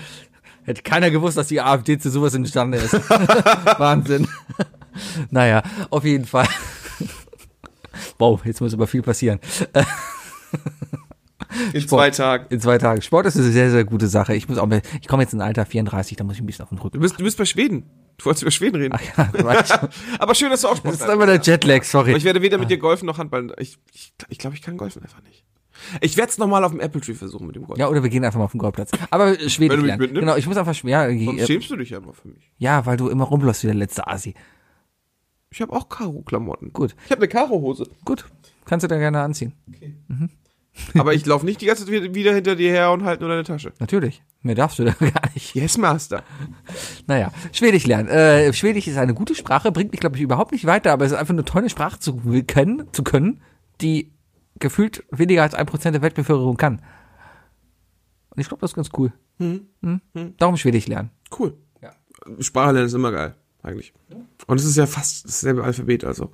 Hätte 0.66 0.82
keiner 0.82 1.12
gewusst, 1.12 1.36
dass 1.38 1.48
die 1.48 1.60
AfD 1.60 2.00
zu 2.00 2.10
sowas 2.10 2.34
imstande 2.34 2.78
ist. 2.78 2.94
Wahnsinn. 3.80 4.30
Naja, 5.30 5.64
auf 5.90 6.04
jeden 6.04 6.26
Fall. 6.26 6.48
wow, 8.18 8.44
jetzt 8.46 8.62
muss 8.62 8.74
aber 8.74 8.88
viel 8.88 9.02
passieren. 9.02 9.40
In 11.74 11.82
Sport. 11.82 11.88
zwei 11.88 12.10
Tagen. 12.12 12.46
In 12.50 12.60
zwei 12.60 12.78
Tagen. 12.78 13.02
Sport 13.02 13.26
ist 13.28 13.38
eine 13.38 13.46
sehr, 13.46 13.70
sehr 13.70 13.84
gute 13.84 14.08
Sache. 14.08 14.36
Ich 14.36 14.50
muss 14.50 14.58
auch, 14.58 14.68
ich 15.02 15.08
komme 15.08 15.24
jetzt 15.24 15.34
in 15.34 15.42
Alter 15.42 15.66
34, 15.66 16.18
da 16.18 16.24
muss 16.24 16.36
ich 16.36 16.42
ein 16.42 16.46
bisschen 16.46 16.64
auf 16.64 16.70
den 16.70 16.80
Rücken. 16.80 16.98
Du 16.98 17.02
bist, 17.02 17.20
du 17.20 17.24
bist 17.24 17.38
bei 17.38 17.46
Schweden. 17.46 17.90
Du 18.18 18.26
wolltest 18.26 18.44
über 18.44 18.52
Schweden 18.52 18.78
reden. 18.78 18.98
Ja, 19.18 19.30
weiß 19.44 19.70
ich. 19.70 20.20
Aber 20.20 20.36
schön, 20.36 20.50
dass 20.50 20.62
du 20.62 20.68
auch 20.68 20.78
Sport 20.78 20.96
das 20.96 21.02
ist 21.02 21.10
aber 21.10 21.26
der 21.26 21.40
Jetlag, 21.42 21.84
sorry. 21.84 22.12
Aber 22.12 22.18
ich 22.18 22.24
werde 22.24 22.42
weder 22.42 22.58
mit 22.58 22.70
dir 22.70 22.78
golfen 22.78 23.06
noch 23.06 23.18
Handballen. 23.18 23.52
Ich 23.58 23.78
ich, 23.92 24.14
ich, 24.30 24.38
glaube, 24.38 24.56
ich 24.56 24.62
kann 24.62 24.78
golfen 24.78 25.02
einfach 25.02 25.22
nicht. 25.24 25.44
Ich 26.02 26.16
werde 26.16 26.30
es 26.30 26.38
nochmal 26.38 26.64
auf 26.64 26.72
dem 26.72 26.80
Apple 26.80 27.02
Tree 27.02 27.16
versuchen 27.16 27.48
mit 27.48 27.56
dem 27.56 27.66
Golfen. 27.66 27.80
Ja, 27.80 27.90
oder 27.90 28.04
wir 28.04 28.10
gehen 28.10 28.24
einfach 28.24 28.38
mal 28.38 28.46
auf 28.46 28.52
den 28.52 28.60
Golfplatz. 28.60 28.92
Aber 29.10 29.32
Wenn 29.32 29.50
Schwedisch 29.50 29.78
du 29.78 29.82
mich 29.84 29.98
mitnimmst? 29.98 30.20
Genau, 30.22 30.36
ich 30.36 30.46
muss 30.46 30.56
einfach, 30.56 30.76
ja, 30.84 31.08
Sonst 31.08 31.42
äh, 31.42 31.48
schämst 31.48 31.72
du 31.72 31.76
dich 31.76 31.96
aber 31.96 32.14
für 32.14 32.28
mich. 32.28 32.52
ja, 32.60 32.86
weil 32.86 32.98
du 32.98 33.10
immer 33.10 33.26
rumläufst 33.26 33.64
wie 33.64 33.68
der 33.68 33.76
letzte 33.76 34.08
Asi. 34.08 34.36
Ich 35.54 35.62
habe 35.62 35.72
auch 35.74 35.88
Karo-Klamotten. 35.90 36.74
Gut. 36.74 36.96
Ich 37.06 37.12
habe 37.12 37.22
eine 37.22 37.28
Karo-Hose. 37.28 37.88
Gut, 38.06 38.26
kannst 38.66 38.84
du 38.84 38.88
dann 38.88 39.00
gerne 39.00 39.22
anziehen. 39.22 39.54
Aber 40.98 41.14
ich 41.14 41.24
laufe 41.28 41.46
nicht 41.46 41.62
die 41.62 41.68
ganze 41.68 41.86
Zeit 41.86 42.16
wieder- 42.16 42.34
hinter 42.34 42.56
dir 42.56 42.72
her 42.72 42.92
und 42.92 43.04
halte 43.04 43.22
nur 43.24 43.30
deine 43.30 43.44
Tasche. 43.44 43.74
Natürlich. 43.80 44.24
Mehr 44.42 44.56
darfst 44.56 44.80
du 44.80 44.84
da 44.84 44.92
gar 45.00 45.30
nicht. 45.36 45.54
Yes, 45.54 45.78
Master. 45.78 46.24
Naja, 47.06 47.32
Schwedisch 47.52 47.86
lernen. 47.86 48.10
Äh, 48.10 48.52
Schwedisch 48.54 48.88
ist 48.88 48.98
eine 48.98 49.14
gute 49.14 49.36
Sprache, 49.36 49.72
bringt 49.72 49.92
mich, 49.92 50.00
glaube 50.00 50.16
ich, 50.16 50.24
überhaupt 50.24 50.52
nicht 50.52 50.66
weiter, 50.66 50.92
aber 50.92 51.06
es 51.06 51.12
ist 51.12 51.18
einfach 51.20 51.34
eine 51.36 51.46
tolle 51.46 51.70
Sprache 51.70 52.00
zu 52.00 52.16
können, 52.48 52.88
zu 52.92 53.04
können, 53.04 53.42
die 53.82 54.12
gefühlt 54.60 55.04
weniger 55.12 55.44
als 55.44 55.54
ein 55.54 55.68
Prozent 55.68 55.94
der 55.94 56.02
Weltbevölkerung 56.02 56.58
kann. 56.58 56.82
Und 58.32 58.42
ich 58.42 58.48
glaube, 58.48 58.62
das 58.62 58.72
ist 58.72 58.76
ganz 58.76 58.90
cool. 58.98 59.14
Hm? 59.38 59.68
Darum 60.38 60.58
Schwedisch 60.58 60.88
lernen. 60.88 61.12
Cool. 61.38 61.56
Ja. 61.84 61.92
Sprache 62.40 62.72
lernen 62.72 62.88
ist 62.88 62.94
immer 62.94 63.12
geil, 63.12 63.36
eigentlich. 63.64 63.94
Und 64.48 64.60
es 64.60 64.66
ist 64.66 64.78
ja 64.78 64.86
fast 64.86 65.26
dasselbe 65.26 65.64
Alphabet, 65.64 66.04
also. 66.04 66.32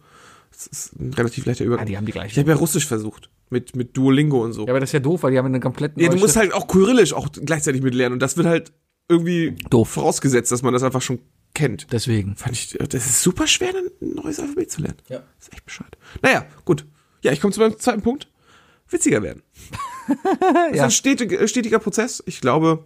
Es 0.51 0.67
ist 0.67 0.99
ein 0.99 1.13
relativ 1.13 1.45
leichter 1.45 1.63
Übergang. 1.63 1.85
Ja, 1.85 1.89
die 1.89 1.97
haben 1.97 2.05
die 2.05 2.09
ich 2.09 2.15
gleiche. 2.15 2.39
habe 2.41 2.51
ja 2.51 2.57
Russisch 2.57 2.85
versucht. 2.87 3.29
Mit, 3.51 3.75
mit 3.75 3.95
Duolingo 3.95 4.43
und 4.43 4.53
so. 4.53 4.65
Ja, 4.65 4.71
aber 4.73 4.79
das 4.79 4.89
ist 4.89 4.93
ja 4.93 4.99
doof, 4.99 5.23
weil 5.23 5.31
die 5.31 5.37
haben 5.37 5.45
eine 5.45 5.59
komplett 5.59 5.93
Ja, 5.95 6.07
neue 6.07 6.15
du 6.17 6.21
musst 6.21 6.33
Schrift. 6.35 6.53
halt 6.53 6.53
auch 6.53 6.67
Kyrillisch 6.67 7.13
auch 7.13 7.29
gleichzeitig 7.31 7.81
mitlernen 7.81 8.13
und 8.13 8.19
das 8.19 8.35
wird 8.37 8.45
halt 8.47 8.71
irgendwie 9.07 9.55
Doof. 9.69 9.89
vorausgesetzt, 9.89 10.51
dass 10.51 10.61
man 10.61 10.73
das 10.73 10.83
einfach 10.83 11.01
schon 11.01 11.19
kennt. 11.55 11.87
Deswegen. 11.91 12.35
Fand 12.35 12.53
ich, 12.55 12.77
das 12.77 13.05
ist 13.05 13.21
super 13.23 13.47
schwer, 13.47 13.69
ein 14.01 14.13
neues 14.15 14.39
Alphabet 14.39 14.69
zu 14.71 14.81
lernen. 14.81 14.97
Ja. 15.07 15.19
Das 15.37 15.47
ist 15.47 15.53
echt 15.53 15.65
bescheuert. 15.65 15.97
Naja, 16.21 16.45
gut. 16.65 16.85
Ja, 17.23 17.31
ich 17.31 17.41
komme 17.41 17.53
zu 17.53 17.59
meinem 17.59 17.77
zweiten 17.79 18.01
Punkt. 18.01 18.27
Witziger 18.89 19.21
werden. 19.23 19.43
Das 20.07 20.71
ist 20.71 20.75
Ja. 20.77 20.83
ein 20.85 20.91
stetig, 20.91 21.49
stetiger 21.49 21.77
Prozess. 21.79 22.23
Ich 22.25 22.41
glaube, 22.41 22.83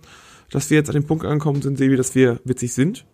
dass 0.54 0.70
wir 0.70 0.78
jetzt 0.78 0.90
an 0.90 0.94
dem 0.94 1.06
Punkt 1.06 1.26
angekommen 1.26 1.62
sind, 1.62 1.78
Sebi, 1.78 1.98
dass 1.98 2.14
wir 2.14 2.40
witzig 2.44 2.74
sind, 2.74 3.06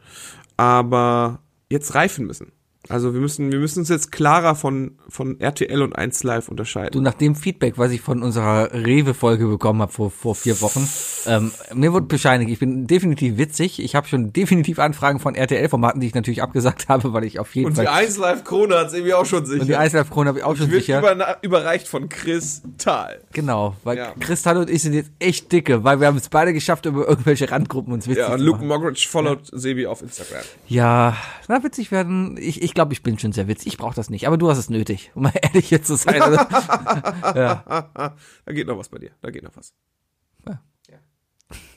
aber 0.57 1.39
jetzt 1.69 1.95
reifen 1.95 2.27
müssen. 2.27 2.51
Also 2.89 3.13
wir 3.13 3.21
müssen, 3.21 3.51
wir 3.51 3.59
müssen 3.59 3.79
uns 3.79 3.89
jetzt 3.89 4.11
klarer 4.11 4.55
von, 4.55 4.97
von 5.07 5.39
RTL 5.39 5.81
und 5.83 5.95
1 5.95 6.23
Live 6.23 6.49
unterscheiden. 6.49 6.91
Du, 6.91 7.01
nach 7.01 7.13
dem 7.13 7.35
Feedback, 7.35 7.77
was 7.77 7.91
ich 7.91 8.01
von 8.01 8.23
unserer 8.23 8.73
Rewe-Folge 8.73 9.45
bekommen 9.47 9.81
habe 9.83 9.91
vor, 9.91 10.09
vor 10.09 10.33
vier 10.33 10.59
Wochen, 10.61 10.89
ähm, 11.27 11.51
mir 11.75 11.93
wurde 11.93 12.07
bescheinigt, 12.07 12.49
ich 12.49 12.57
bin 12.57 12.87
definitiv 12.87 13.37
witzig. 13.37 13.79
Ich 13.81 13.93
habe 13.95 14.07
schon 14.07 14.33
definitiv 14.33 14.79
Anfragen 14.79 15.19
von 15.19 15.35
RTL-Formaten, 15.35 16.01
die 16.01 16.07
ich 16.07 16.15
natürlich 16.15 16.41
abgesagt 16.41 16.89
habe, 16.89 17.13
weil 17.13 17.25
ich 17.25 17.39
auf 17.39 17.53
jeden 17.55 17.67
und 17.67 17.75
Fall... 17.75 17.85
die 17.85 17.89
1 17.91 18.17
Live 18.17 18.43
Krone 18.43 18.75
hat 18.75 18.89
Sebi 18.89 19.13
auch 19.13 19.25
schon 19.25 19.45
sicher. 19.45 19.61
und 19.61 19.67
die 19.67 19.75
Eislife-Krone 19.75 20.29
habe 20.29 20.39
ich 20.39 20.43
auch 20.43 20.55
schon 20.55 20.71
wird 20.71 20.81
sicher. 20.83 20.99
über, 20.99 21.37
überreicht 21.43 21.87
von 21.87 22.09
Chris 22.09 22.63
Thal. 22.79 23.19
Genau, 23.33 23.75
weil 23.83 23.97
Ja. 23.97 24.13
Kristall 24.19 24.57
und 24.57 24.69
ich 24.69 24.81
sind 24.81 24.93
jetzt 24.93 25.11
echt 25.19 25.51
dicke, 25.51 25.83
weil 25.83 25.99
wir 25.99 26.07
haben 26.07 26.17
es 26.17 26.29
beide 26.29 26.53
geschafft, 26.53 26.87
über 26.87 27.07
irgendwelche 27.07 27.51
Randgruppen 27.51 27.93
uns 27.93 28.07
witzig 28.07 28.23
Ja, 28.23 28.33
und 28.33 28.39
zu 28.39 28.45
Luke 28.45 28.65
machen. 28.65 28.81
Mogridge 28.81 29.07
followt 29.07 29.41
Sebi 29.51 29.85
auf 29.85 30.01
Instagram. 30.01 30.41
Ja, 30.67 31.15
na, 31.47 31.63
witzig 31.63 31.91
werden. 31.91 32.35
Ich, 32.39 32.63
ich 32.63 32.73
glaube, 32.79 32.93
ich 32.93 33.03
bin 33.03 33.19
schon 33.19 33.33
sehr 33.33 33.49
witzig. 33.49 33.73
Ich 33.73 33.77
brauche 33.77 33.93
das 33.93 34.09
nicht, 34.09 34.25
aber 34.25 34.37
du 34.37 34.49
hast 34.49 34.57
es 34.57 34.69
nötig, 34.69 35.11
um 35.13 35.23
mal 35.23 35.33
ehrlich 35.41 35.69
jetzt 35.69 35.87
zu 35.87 35.97
sein. 35.97 36.21
Also, 36.21 36.37
Da 37.35 38.15
geht 38.47 38.67
noch 38.67 38.77
was 38.77 38.87
bei 38.87 38.99
dir. 38.99 39.11
Da 39.21 39.31
geht 39.31 39.43
noch 39.43 39.55
was. 39.55 39.73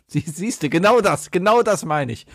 Sie, 0.07 0.21
siehst 0.21 0.63
du, 0.63 0.69
genau 0.69 1.01
das, 1.01 1.31
genau 1.31 1.63
das 1.63 1.85
meine 1.87 2.13
ich. 2.13 2.27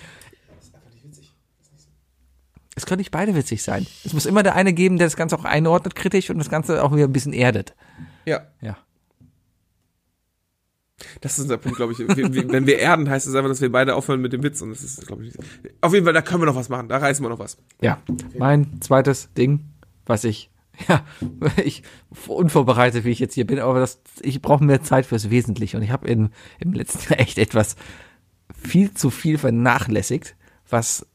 Es 2.76 2.86
können 2.88 2.98
nicht 2.98 3.12
beide 3.12 3.36
witzig 3.36 3.62
sein. 3.64 3.86
Es 4.04 4.14
muss 4.14 4.26
immer 4.26 4.44
der 4.44 4.56
eine 4.56 4.74
geben, 4.74 4.98
der 4.98 5.06
das 5.08 5.16
Ganze 5.16 5.38
auch 5.38 5.46
einordnet 5.46 5.96
kritisch 5.96 6.30
und 6.30 6.40
das 6.40 6.50
Ganze 6.50 6.84
auch 6.84 6.92
wieder 6.94 7.06
ein 7.06 7.14
bisschen 7.14 7.34
erdet. 7.34 7.76
Ja. 8.26 8.48
Ja. 8.62 8.78
Das 11.22 11.38
ist 11.38 11.50
der 11.50 11.58
Punkt, 11.58 11.78
glaube 11.78 11.94
ich. 11.94 12.00
Wenn 12.00 12.66
wir 12.66 12.80
erden, 12.80 13.10
heißt 13.10 13.28
es 13.28 13.36
einfach, 13.36 13.50
dass 13.50 13.62
wir 13.62 13.72
beide 13.72 13.96
aufhören 13.96 14.22
mit 14.22 14.34
dem 14.34 14.42
Witz. 14.44 14.62
Und 14.62 14.72
das 14.72 14.84
ist, 14.84 15.06
glaube 15.06 15.26
ich, 15.26 15.36
nicht. 15.36 15.50
Auf 15.82 15.94
jeden 15.94 16.06
Fall, 16.06 16.14
da 16.14 16.22
können 16.22 16.42
wir 16.42 16.48
noch 16.48 16.56
was 16.56 16.70
machen. 16.70 16.90
Da 16.90 16.98
reißen 16.98 17.24
wir 17.24 17.30
noch 17.30 17.40
was. 17.40 17.58
Ja. 17.82 18.02
Mein 18.38 18.82
zweites 18.82 19.32
Ding, 19.34 19.66
was 20.06 20.24
ich, 20.24 20.50
ja, 20.88 21.06
ich 21.64 21.84
unvorbereitet, 22.28 23.06
wie 23.06 23.12
ich 23.12 23.20
jetzt 23.20 23.36
hier 23.36 23.46
bin, 23.46 23.60
aber 23.60 23.80
das, 23.80 24.02
ich 24.22 24.42
brauche 24.42 24.64
mehr 24.64 24.82
Zeit 24.82 25.06
fürs 25.06 25.30
Wesentliche 25.30 25.78
und 25.78 25.84
ich 25.84 25.92
habe 25.92 26.08
im 26.08 26.30
im 26.60 26.74
letzten 26.74 27.12
Jahr 27.12 27.20
echt 27.20 27.38
etwas 27.38 27.76
viel 28.56 28.94
zu 28.94 29.10
viel 29.10 29.38
vernachlässigt, 29.38 30.36
was 30.70 31.06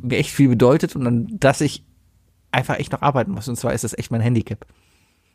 mir 0.00 0.18
echt 0.18 0.30
viel 0.30 0.48
bedeutet 0.48 0.96
und 0.96 1.06
an 1.06 1.28
das 1.32 1.60
ich 1.60 1.84
einfach 2.50 2.78
echt 2.78 2.92
noch 2.92 3.02
arbeiten 3.02 3.32
muss. 3.32 3.48
Und 3.48 3.56
zwar 3.56 3.72
ist 3.72 3.84
das 3.84 3.96
echt 3.96 4.10
mein 4.10 4.20
Handicap. 4.20 4.66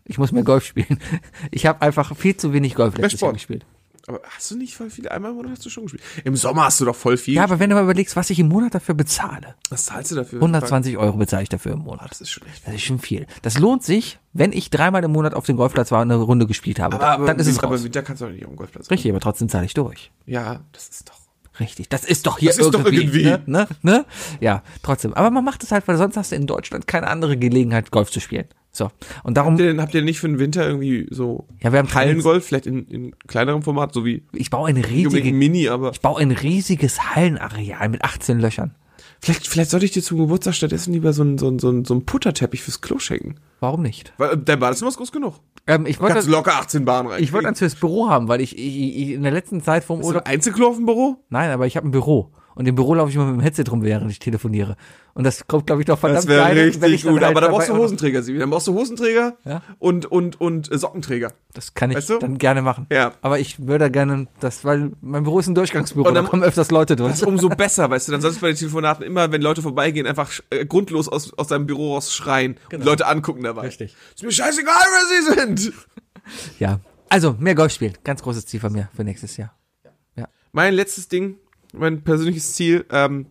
Ich 0.05 0.17
muss 0.17 0.31
mehr 0.31 0.43
Golf 0.43 0.65
spielen. 0.65 0.99
Ich 1.51 1.65
habe 1.65 1.81
einfach 1.81 2.15
viel 2.15 2.35
zu 2.35 2.53
wenig 2.53 2.75
Golf 2.75 2.97
letztes 2.97 3.21
Jahr 3.21 3.33
gespielt. 3.33 3.65
Aber 4.09 4.21
hast 4.23 4.49
du 4.49 4.57
nicht 4.57 4.75
voll 4.75 4.89
viele? 4.89 5.11
Einmal 5.11 5.29
im 5.29 5.37
Monat 5.37 5.51
hast 5.51 5.65
du 5.65 5.69
schon 5.69 5.83
gespielt. 5.83 6.01
Im 6.23 6.35
Sommer 6.35 6.63
hast 6.63 6.81
du 6.81 6.85
doch 6.85 6.95
voll 6.95 7.15
viel. 7.15 7.35
Ja, 7.35 7.43
aber 7.43 7.59
wenn 7.59 7.69
du 7.69 7.75
mal 7.75 7.83
überlegst, 7.83 8.15
was 8.15 8.31
ich 8.31 8.39
im 8.39 8.47
Monat 8.47 8.73
dafür 8.73 8.95
bezahle, 8.95 9.53
was 9.69 9.85
zahlst 9.85 10.09
du 10.09 10.15
dafür? 10.15 10.39
120 10.39 10.97
Euro 10.97 11.15
bezahle 11.15 11.43
ich 11.43 11.49
dafür 11.49 11.73
im 11.73 11.81
Monat. 11.81 12.09
Das 12.09 12.19
ist 12.19 12.31
schon 12.31 12.47
echt. 12.47 12.65
Das 12.65 12.73
ist 12.73 12.81
schon 12.81 12.97
viel. 12.97 13.27
Das 13.43 13.59
lohnt 13.59 13.83
sich, 13.83 14.17
wenn 14.33 14.51
ich 14.51 14.71
dreimal 14.71 15.03
im 15.03 15.11
Monat 15.11 15.35
auf 15.35 15.45
dem 15.45 15.57
Golfplatz 15.57 15.91
war 15.91 16.01
und 16.01 16.11
eine 16.11 16.19
Runde 16.19 16.47
gespielt 16.47 16.79
habe. 16.79 16.95
Aber, 16.95 17.07
aber, 17.07 17.25
dann 17.27 17.37
ist 17.37 17.45
es 17.45 17.59
aber 17.59 17.67
raus. 17.67 17.81
im 17.81 17.85
Winter 17.85 18.01
kannst 18.01 18.23
du 18.23 18.25
doch 18.25 18.31
nicht 18.31 18.43
auf 18.43 18.49
dem 18.49 18.57
Golfplatz. 18.57 18.89
Richtig, 18.89 19.11
aber 19.11 19.19
trotzdem 19.19 19.47
zahle 19.47 19.65
ich 19.65 19.75
durch. 19.75 20.11
Ja, 20.25 20.61
das 20.71 20.87
ist 20.89 21.07
doch. 21.07 21.19
Richtig. 21.59 21.89
Das 21.89 22.03
ist 22.03 22.25
doch 22.25 22.39
hier 22.39 22.49
Das 22.49 22.57
ist 22.57 22.73
doch 22.73 22.85
irgendwie. 22.85 23.21
irgendwie. 23.21 23.25
Ne? 23.25 23.43
Ne? 23.45 23.67
Ne? 23.83 24.05
Ja, 24.39 24.63
trotzdem. 24.81 25.13
Aber 25.13 25.29
man 25.29 25.45
macht 25.45 25.61
es 25.61 25.71
halt, 25.71 25.87
weil 25.87 25.97
sonst 25.97 26.17
hast 26.17 26.31
du 26.31 26.35
in 26.35 26.47
Deutschland 26.47 26.87
keine 26.87 27.07
andere 27.07 27.37
Gelegenheit, 27.37 27.91
Golf 27.91 28.09
zu 28.09 28.19
spielen. 28.19 28.47
So. 28.71 28.89
Und 29.23 29.35
darum, 29.35 29.53
Habt 29.53 29.61
ihr, 29.61 29.67
denn, 29.67 29.81
habt 29.81 29.93
ihr 29.95 30.01
nicht 30.03 30.19
für 30.19 30.27
den 30.27 30.37
Winter 30.39 30.65
irgendwie 30.67 31.07
so 31.09 31.45
ja, 31.61 31.71
wir 31.71 31.79
haben 31.79 31.93
Hallengolf, 31.93 32.45
vielleicht 32.45 32.67
in, 32.67 32.85
in 32.87 33.15
kleinerem 33.27 33.63
Format, 33.63 33.93
so 33.93 34.05
wie 34.05 34.23
ich 34.31 34.49
baue 34.51 34.69
ein 34.69 34.77
riesiges, 34.77 35.31
Mini, 35.33 35.67
aber 35.69 35.91
ich 35.91 36.01
baue 36.01 36.19
ein 36.21 36.31
riesiges 36.31 37.15
Hallenareal 37.15 37.89
mit 37.89 38.03
18 38.03 38.39
Löchern. 38.39 38.75
vielleicht, 39.21 39.47
vielleicht 39.47 39.71
sollte 39.71 39.85
ich 39.85 39.91
dir 39.91 40.03
zum 40.03 40.19
Geburtstag 40.19 40.53
stattdessen 40.53 40.93
lieber 40.93 41.13
so 41.13 41.23
einen 41.23 41.37
so 41.39 41.47
einen- 41.47 41.59
so 41.59 41.69
einen- 41.69 41.83
so 41.85 41.93
einen 41.95 42.05
Putterteppich 42.05 42.61
fürs 42.61 42.79
Klo 42.81 42.99
schenken. 42.99 43.35
Warum 43.59 43.81
nicht? 43.81 44.13
Weil 44.17 44.33
äh, 44.33 44.37
der 44.37 44.55
Badezimmer 44.57 44.89
ist 44.89 44.97
groß 44.97 45.11
genug. 45.11 45.39
Ähm, 45.67 45.85
ich 45.85 45.97
Kannst 45.99 46.15
wollte, 46.15 46.25
du 46.27 46.31
locker 46.31 46.53
18 46.55 46.85
Bahnen 46.85 47.09
rein. 47.09 47.21
ich 47.23 47.33
wollte 47.33 47.47
eins 47.49 47.59
fürs 47.59 47.75
Büro 47.75 48.07
haben, 48.09 48.27
weil 48.27 48.39
ich, 48.39 48.57
ich, 48.57 48.77
ich 48.77 49.09
in 49.11 49.23
der 49.23 49.31
letzten 49.31 49.61
Zeit 49.61 49.83
vom 49.83 50.01
Urlaub, 50.03 50.23
ein 50.25 50.33
Einzelklo 50.35 50.67
auf 50.67 50.75
dem 50.77 50.85
Büro? 50.85 51.17
nein, 51.29 51.49
aber 51.51 51.65
ich 51.67 51.75
habe 51.75 51.87
ein 51.87 51.91
Büro. 51.91 52.31
Und 52.59 52.65
im 52.67 52.75
Büro 52.75 52.93
laufe 52.93 53.09
ich 53.09 53.15
immer 53.15 53.23
mit 53.27 53.35
dem 53.35 53.39
Headset 53.39 53.63
rum, 53.71 53.83
während 53.83 54.11
ich 54.11 54.19
telefoniere. 54.19 54.75
Und 55.13 55.23
das 55.23 55.47
kommt, 55.47 55.65
glaube 55.67 55.81
ich, 55.81 55.85
doch 55.85 55.97
verdammt 55.97 56.17
Das 56.17 56.27
wäre 56.27 56.53
richtig 56.53 57.03
gut. 57.03 57.13
halt 57.21 57.31
Aber 57.31 57.39
da 57.39 57.47
brauchst 57.47 57.69
du 57.69 57.77
Hosenträger, 57.77 58.21
Sibi. 58.21 58.37
Dann 58.37 58.49
brauchst 58.49 58.67
du 58.67 58.73
Hosenträger 58.73 59.37
Ja. 59.45 59.61
und, 59.79 60.05
und, 60.07 60.41
und 60.41 60.69
äh, 60.69 60.77
Sockenträger. 60.77 61.31
Das 61.53 61.73
kann 61.73 61.89
ich 61.91 61.95
Weißt 61.95 62.09
du? 62.09 62.19
dann 62.19 62.37
gerne 62.37 62.61
machen. 62.61 62.85
Ja. 62.91 63.13
Aber 63.21 63.39
ich 63.39 63.65
würde 63.65 63.89
gerne, 63.89 64.27
das, 64.41 64.65
weil 64.65 64.91
mein 64.99 65.23
Büro 65.23 65.39
ist 65.39 65.47
ein 65.47 65.55
Durchgangsbüro, 65.55 66.09
Und 66.09 66.15
da 66.15 66.21
dann- 66.21 66.29
kommen 66.29 66.43
öfters 66.43 66.69
Leute 66.69 66.97
durch. 66.97 67.11
Das 67.11 67.21
ist 67.21 67.27
umso 67.27 67.47
besser, 67.47 67.89
weißt 67.89 68.09
du. 68.09 68.11
Dann 68.11 68.19
sollst 68.19 68.39
du 68.39 68.41
bei 68.41 68.47
den 68.49 68.57
Telefonaten 68.57 69.05
immer, 69.05 69.31
wenn 69.31 69.41
Leute 69.41 69.61
vorbeigehen, 69.61 70.05
einfach 70.05 70.29
äh, 70.49 70.65
grundlos 70.65 71.07
aus, 71.07 71.31
aus 71.37 71.47
deinem 71.47 71.65
Büro 71.65 71.93
raus 71.93 72.13
schreien 72.13 72.57
und 72.73 72.83
Leute 72.83 73.07
angucken 73.07 73.41
dabei. 73.43 73.61
Richtig. 73.67 73.95
Ist 74.13 74.23
mir 74.23 74.33
scheißegal, 74.33 74.73
wer 74.75 75.45
sie 75.45 75.61
sind. 75.69 75.73
Ja. 76.59 76.81
Also, 77.07 77.37
mehr 77.39 77.55
Golf 77.55 77.71
spielen. 77.71 77.93
Ganz 78.03 78.21
großes 78.21 78.45
Ziel 78.47 78.59
von 78.59 78.73
mir 78.73 78.89
für 78.93 79.05
nächstes 79.05 79.37
Jahr. 79.37 79.55
Mein 80.51 80.73
letztes 80.73 81.07
Ding, 81.07 81.37
mein 81.73 82.01
persönliches 82.03 82.53
Ziel, 82.55 82.85
ähm, 82.91 83.27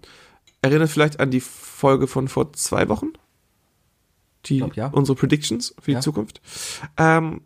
erinnert 0.62 0.90
vielleicht 0.90 1.21
an 1.21 1.30
die 1.30 1.40
Folge 1.40 2.07
von 2.07 2.28
vor 2.28 2.52
zwei 2.52 2.88
Wochen. 2.88 3.12
Die, 4.47 4.59
glaub, 4.59 4.76
ja. 4.76 4.87
unsere 4.88 5.16
Predictions 5.16 5.75
für 5.80 5.90
die 5.90 5.95
Ja. 5.97 6.00
Zukunft. 6.00 6.40
Ähm, 6.97 7.42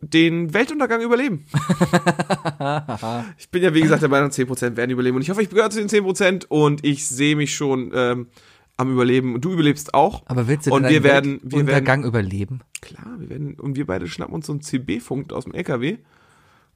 den 0.00 0.52
Weltuntergang 0.52 1.00
überleben. 1.00 1.46
ich 3.38 3.48
bin 3.50 3.62
ja, 3.62 3.72
wie 3.72 3.80
gesagt, 3.82 4.02
der 4.02 4.08
Meinung, 4.08 4.30
10% 4.30 4.76
werden 4.76 4.90
überleben. 4.90 5.16
Und 5.16 5.22
ich 5.22 5.30
hoffe, 5.30 5.42
ich 5.42 5.50
gehöre 5.50 5.70
zu 5.70 5.78
den 5.78 5.88
10% 5.88 6.46
und 6.48 6.84
ich 6.84 7.06
sehe 7.06 7.36
mich 7.36 7.54
schon 7.54 7.92
ähm, 7.94 8.26
am 8.76 8.92
Überleben. 8.92 9.34
Und 9.34 9.44
du 9.44 9.52
überlebst 9.52 9.94
auch. 9.94 10.22
Aber 10.26 10.48
willst 10.48 10.66
du 10.66 10.74
Und 10.74 10.88
wir 10.88 11.04
werden- 11.04 11.38
wir 11.44 11.58
Weltuntergang 11.58 12.04
überleben? 12.04 12.60
Klar, 12.80 13.14
wir 13.18 13.30
werden, 13.30 13.54
und 13.54 13.76
wir 13.76 13.86
beide 13.86 14.08
schnappen 14.08 14.34
uns 14.34 14.46
so 14.46 14.52
einen 14.52 14.62
CB-Funk 14.62 15.32
aus 15.32 15.44
dem 15.44 15.54
LKW 15.54 15.98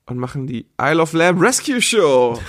und 0.06 0.18
machen 0.18 0.46
die 0.46 0.66
Isle 0.80 1.02
of 1.02 1.12
Lamb 1.12 1.40
Rescue 1.42 1.82
Show. 1.82 2.38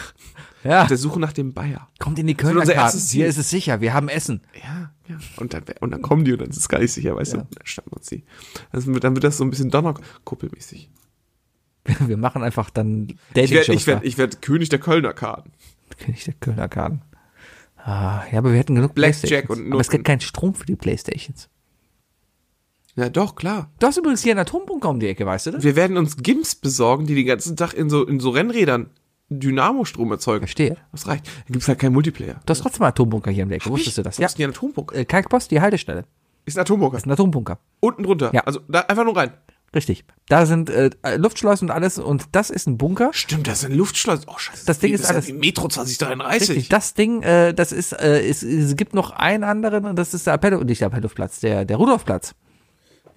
Ja. 0.63 0.85
Der 0.85 0.97
Suche 0.97 1.19
nach 1.19 1.33
dem 1.33 1.53
Bayer. 1.53 1.87
Kommt 1.99 2.19
in 2.19 2.27
die 2.27 2.35
Kölner 2.35 2.61
unser 2.61 2.73
Karten. 2.73 2.85
erstes 2.87 3.09
Ziel. 3.09 3.19
Hier 3.21 3.27
ist 3.27 3.37
es 3.37 3.49
sicher. 3.49 3.79
Wir 3.81 3.93
haben 3.93 4.09
Essen. 4.09 4.41
Ja, 4.61 4.91
ja. 5.07 5.17
Und 5.37 5.53
dann, 5.53 5.63
und 5.81 5.91
dann 5.91 6.01
kommen 6.01 6.25
die 6.25 6.33
und 6.33 6.41
dann 6.41 6.49
ist 6.49 6.57
es 6.57 6.67
gar 6.69 6.79
nicht 6.79 6.91
sicher, 6.91 7.15
weißt 7.15 7.33
Ja. 7.33 7.39
du? 7.41 7.47
Dann 7.55 7.65
schnappen 7.65 7.91
wir 7.91 7.97
uns 7.97 8.07
die. 8.07 8.23
Also, 8.71 8.91
dann 8.93 9.15
wird 9.15 9.23
das 9.23 9.37
so 9.37 9.43
ein 9.43 9.49
bisschen 9.49 9.69
Donnerkuppelmäßig. 9.69 10.89
Wir 12.05 12.17
machen 12.17 12.43
einfach 12.43 12.69
dann 12.69 13.17
Ich 13.33 13.51
werde 13.51 13.71
ich 13.73 13.87
werd, 13.87 14.03
ich 14.03 14.17
werd 14.17 14.41
König 14.41 14.67
der 14.67 14.79
Kölner 14.79 15.13
Karten. 15.13 15.53
König 15.99 16.25
der 16.25 16.33
Kölner 16.33 16.67
Karten. 16.67 17.01
Ah, 17.77 18.23
ja, 18.29 18.39
aber 18.39 18.51
wir 18.51 18.59
hätten 18.59 18.75
genug 18.75 18.93
Blackjack 18.93 19.49
und 19.49 19.71
aber 19.71 19.79
es 19.79 19.89
gibt 19.89 20.03
keinen 20.03 20.19
Strom 20.19 20.53
für 20.53 20.65
die 20.65 20.75
Playstations. 20.75 21.47
Ja, 22.97 23.07
doch, 23.07 23.35
klar. 23.35 23.71
Du 23.79 23.87
hast 23.87 23.95
übrigens 23.97 24.21
hier 24.23 24.33
einen 24.33 24.39
Atombunker 24.41 24.89
um 24.89 24.99
die 24.99 25.07
Ecke, 25.07 25.25
weißt 25.25 25.45
du 25.45 25.51
das? 25.51 25.63
Wir 25.63 25.77
werden 25.77 25.95
uns 25.95 26.17
Gims 26.17 26.55
besorgen, 26.55 27.05
die 27.07 27.15
den 27.15 27.25
ganzen 27.27 27.55
Tag 27.55 27.73
in 27.73 27.89
so, 27.89 28.05
in 28.05 28.19
so 28.19 28.31
Rennrädern 28.31 28.89
Dynamo-Strom 29.29 30.11
erzeugen. 30.11 30.39
Verstehe. 30.45 30.77
Das 30.91 31.07
reicht. 31.07 31.27
Da 31.27 31.31
gibt's 31.51 31.67
halt 31.67 31.79
keinen 31.79 31.93
Multiplayer. 31.93 32.39
Du 32.45 32.51
hast 32.51 32.61
trotzdem 32.61 32.83
einen 32.83 32.89
Atombunker 32.91 33.31
hier 33.31 33.45
die 33.45 33.53
Ecke. 33.55 33.69
Wusstest 33.69 33.97
du 33.97 34.03
das? 34.03 34.17
Ja. 34.17 34.21
Ja. 34.23 34.27
Ist 34.27 34.39
ein 34.39 34.49
Atombunker. 34.49 34.95
Äh, 34.95 35.05
Kalkpost, 35.05 35.51
die 35.51 35.59
Haltestelle. 35.61 36.05
Ist 36.45 36.57
ein 36.57 36.61
Atombunker. 36.61 36.97
Ist 36.97 37.05
ein 37.05 37.11
Atombunker. 37.11 37.59
Unten 37.81 38.03
drunter. 38.03 38.31
Ja. 38.33 38.41
Also 38.41 38.61
da 38.67 38.81
einfach 38.81 39.03
nur 39.03 39.15
rein. 39.17 39.31
Richtig. 39.75 40.05
Da 40.29 40.45
sind 40.45 40.69
äh, 40.69 40.89
Luftschleusen 41.17 41.67
und 41.69 41.75
alles 41.75 41.99
und 41.99 42.27
das 42.31 42.49
ist 42.49 42.67
ein 42.67 42.77
Bunker. 42.77 43.09
Stimmt, 43.11 43.47
das 43.47 43.59
ist 43.59 43.65
ein 43.65 43.73
Luftschleuse. 43.75 44.23
Oh, 44.27 44.37
scheiße. 44.37 44.65
Das 44.65 44.79
Ding 44.79 44.93
ist 44.93 45.03
ja 45.03 45.09
alles- 45.09 45.27
wie 45.27 45.33
Metro 45.33 45.67
2033. 45.67 46.49
Richtig, 46.49 46.69
das 46.69 46.93
Ding, 46.93 47.21
äh, 47.21 47.53
das 47.53 47.73
ist, 47.73 47.91
äh, 47.91 48.25
es, 48.25 48.43
es 48.43 48.77
gibt 48.77 48.93
noch 48.93 49.11
einen 49.11 49.43
anderen 49.43 49.83
und 49.85 49.97
das 49.97 50.13
ist 50.13 50.25
der 50.25 50.35
Appello, 50.35 50.63
nicht 50.63 50.79
der 50.79 50.87
Appelluftplatz, 50.87 51.41
der, 51.41 51.65
der 51.65 51.75
Rudolfplatz. 51.77 52.33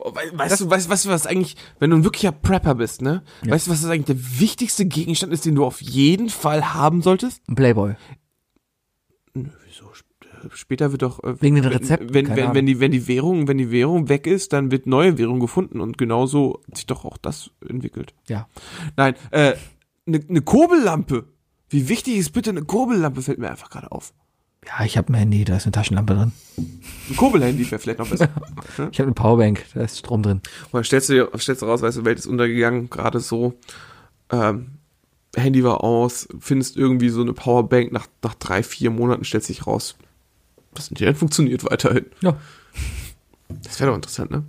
Wei- 0.05 0.31
Weißt 0.33 0.61
du, 0.61 0.71
weißt, 0.71 0.89
weißt 0.89 1.05
du, 1.05 1.09
was 1.11 1.27
eigentlich, 1.27 1.57
wenn 1.79 1.91
du 1.91 1.97
ein 1.97 2.05
wirklicher 2.05 2.33
Prepper 2.33 2.75
bist, 2.77 3.03
ne? 3.03 3.23
Weißt 3.43 3.67
du, 3.67 3.71
was 3.71 3.83
das 3.83 3.91
eigentlich 3.91 4.07
der 4.19 4.41
wichtigste 4.41 4.87
Gegenstand 4.87 5.33
ist, 5.33 5.45
den 5.45 5.55
du 5.55 5.65
auf 5.65 5.81
jeden 5.83 6.29
Fall 6.31 6.73
haben 6.75 7.03
solltest? 7.03 7.43
Ein 7.49 7.55
Playboy. 7.55 7.95
Wieso? 9.35 9.91
Sp- 9.95 10.09
Später 10.55 10.91
wird 10.91 11.03
doch 11.03 11.23
äh, 11.23 11.41
Wegen 11.43 11.57
den 11.57 11.65
wenn- 11.65 11.73
Rezepten, 11.73 12.15
Wenn, 12.15 12.29
wenn, 12.31 12.39
Ahnung. 12.45 12.55
wenn 12.55 12.65
die 12.67 12.81
wenn 12.81 12.93
die 12.93 13.07
Währung 13.09 13.47
wenn 13.47 13.59
die 13.59 13.71
Währung 13.71 14.09
weg 14.09 14.27
ist, 14.27 14.55
dann 14.55 14.71
wird 14.71 14.87
neue 14.87 15.19
Währung 15.19 15.39
gefunden 15.39 15.81
und 15.83 15.99
genauso 15.99 16.63
hat 16.67 16.77
sich 16.79 16.87
doch 16.87 17.05
auch 17.05 17.19
das 17.19 17.51
entwickelt. 17.69 18.15
Ja. 18.27 18.49
Nein, 18.97 19.15
äh, 19.33 19.53
eine 20.07 20.21
ne 20.29 20.41
Kurbellampe. 20.41 21.27
Wie 21.69 21.89
wichtig 21.91 22.17
ist 22.17 22.31
bitte 22.31 22.51
eine 22.51 22.63
Kurbellampe? 22.63 23.21
Fällt 23.21 23.39
mir 23.39 23.51
einfach 23.51 23.69
gerade 23.69 23.93
auf. 23.93 24.15
Ja, 24.67 24.85
ich 24.85 24.99
habe 24.99 25.13
ein 25.13 25.15
Handy, 25.15 25.45
da 25.45 25.57
ist 25.57 25.65
eine 25.65 25.73
Taschenlampe 25.73 26.15
drin. 26.15 26.33
Ein 26.59 27.17
Kurbelhandy 27.17 27.71
wäre 27.71 27.81
vielleicht 27.81 27.99
noch 27.99 28.09
besser. 28.09 28.29
Ich 28.93 28.99
habe 28.99 29.09
eine 29.09 29.13
Powerbank, 29.15 29.65
da 29.75 29.83
ist 29.83 29.99
Strom 29.99 30.23
drin. 30.23 30.43
Dann 30.73 30.85
stellst 30.85 31.09
du 31.09 31.15
dir, 31.15 31.31
stellst 31.39 31.63
du 31.63 31.67
raus, 31.67 31.83
weißt 31.83 31.99
du, 31.99 32.05
Welt 32.05 32.19
ist 32.19 32.27
untergegangen, 32.27 32.91
gerade 32.91 33.21
so. 33.21 33.55
Ähm, 34.31 34.73
Handy 35.35 35.65
war 35.65 35.83
aus, 35.83 36.29
findest 36.41 36.77
irgendwie 36.77 37.09
so 37.09 37.23
eine 37.23 37.33
Powerbank 37.33 37.93
nach, 37.93 38.07
nach 38.23 38.35
drei, 38.35 38.63
vier 38.63 38.91
Monaten, 38.91 39.25
stellt 39.25 39.45
sich 39.45 39.67
raus. 39.67 39.97
Das 40.75 40.89
Internet 40.89 41.17
funktioniert 41.17 41.65
weiterhin. 41.65 42.07
Ja. 42.21 42.37
Das 43.71 43.79
wäre 43.79 43.91
doch 43.91 43.97
interessant, 43.97 44.33
ne? 44.33 44.43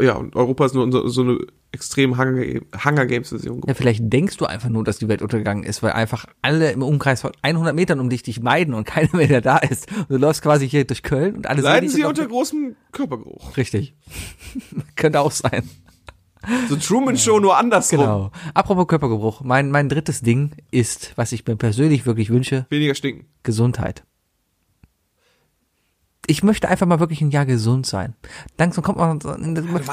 Ja, 0.00 0.14
und 0.14 0.36
Europa 0.36 0.64
ist 0.66 0.74
nur 0.74 1.10
so, 1.10 1.22
eine 1.22 1.38
extrem 1.72 2.16
Hunger, 2.16 2.60
Hunger 2.84 3.06
Games 3.06 3.30
Version. 3.30 3.62
Ja, 3.66 3.74
vielleicht 3.74 4.00
denkst 4.12 4.36
du 4.36 4.46
einfach 4.46 4.68
nur, 4.68 4.84
dass 4.84 4.98
die 4.98 5.08
Welt 5.08 5.22
untergegangen 5.22 5.64
ist, 5.64 5.82
weil 5.82 5.90
einfach 5.90 6.26
alle 6.40 6.70
im 6.70 6.82
Umkreis 6.84 7.20
von 7.20 7.32
100 7.42 7.74
Metern 7.74 7.98
um 7.98 8.08
dich 8.08 8.22
dich 8.22 8.40
meiden 8.40 8.72
und 8.72 8.84
keiner 8.84 9.08
mehr 9.12 9.26
der 9.26 9.40
da 9.40 9.58
ist. 9.58 9.90
Und 9.90 10.10
du 10.10 10.16
läufst 10.18 10.42
quasi 10.42 10.68
hier 10.68 10.84
durch 10.84 11.02
Köln 11.02 11.34
und 11.34 11.48
alle 11.48 11.62
Leiden 11.62 11.88
sie 11.88 12.04
unter 12.04 12.28
großem 12.28 12.76
Körpergeruch. 12.92 13.56
Richtig. 13.56 13.96
Könnte 14.94 15.18
auch 15.18 15.32
sein. 15.32 15.68
So 16.68 16.76
Truman 16.76 17.18
Show 17.18 17.40
nur 17.40 17.56
andersrum. 17.58 17.98
Genau. 17.98 18.30
Apropos 18.54 18.86
Körpergeruch. 18.86 19.40
Mein, 19.42 19.72
mein 19.72 19.88
drittes 19.88 20.20
Ding 20.20 20.52
ist, 20.70 21.12
was 21.16 21.32
ich 21.32 21.44
mir 21.44 21.56
persönlich 21.56 22.06
wirklich 22.06 22.30
wünsche, 22.30 22.66
Weniger 22.70 22.94
stinken. 22.94 23.26
Gesundheit. 23.42 24.04
Ich 26.26 26.42
möchte 26.42 26.68
einfach 26.68 26.86
mal 26.86 27.00
wirklich 27.00 27.22
ein 27.22 27.30
Jahr 27.30 27.46
gesund 27.46 27.86
sein. 27.86 28.14
Langsam 28.58 28.84
kommt 28.84 28.98
man, 28.98 29.18
man, 29.24 29.40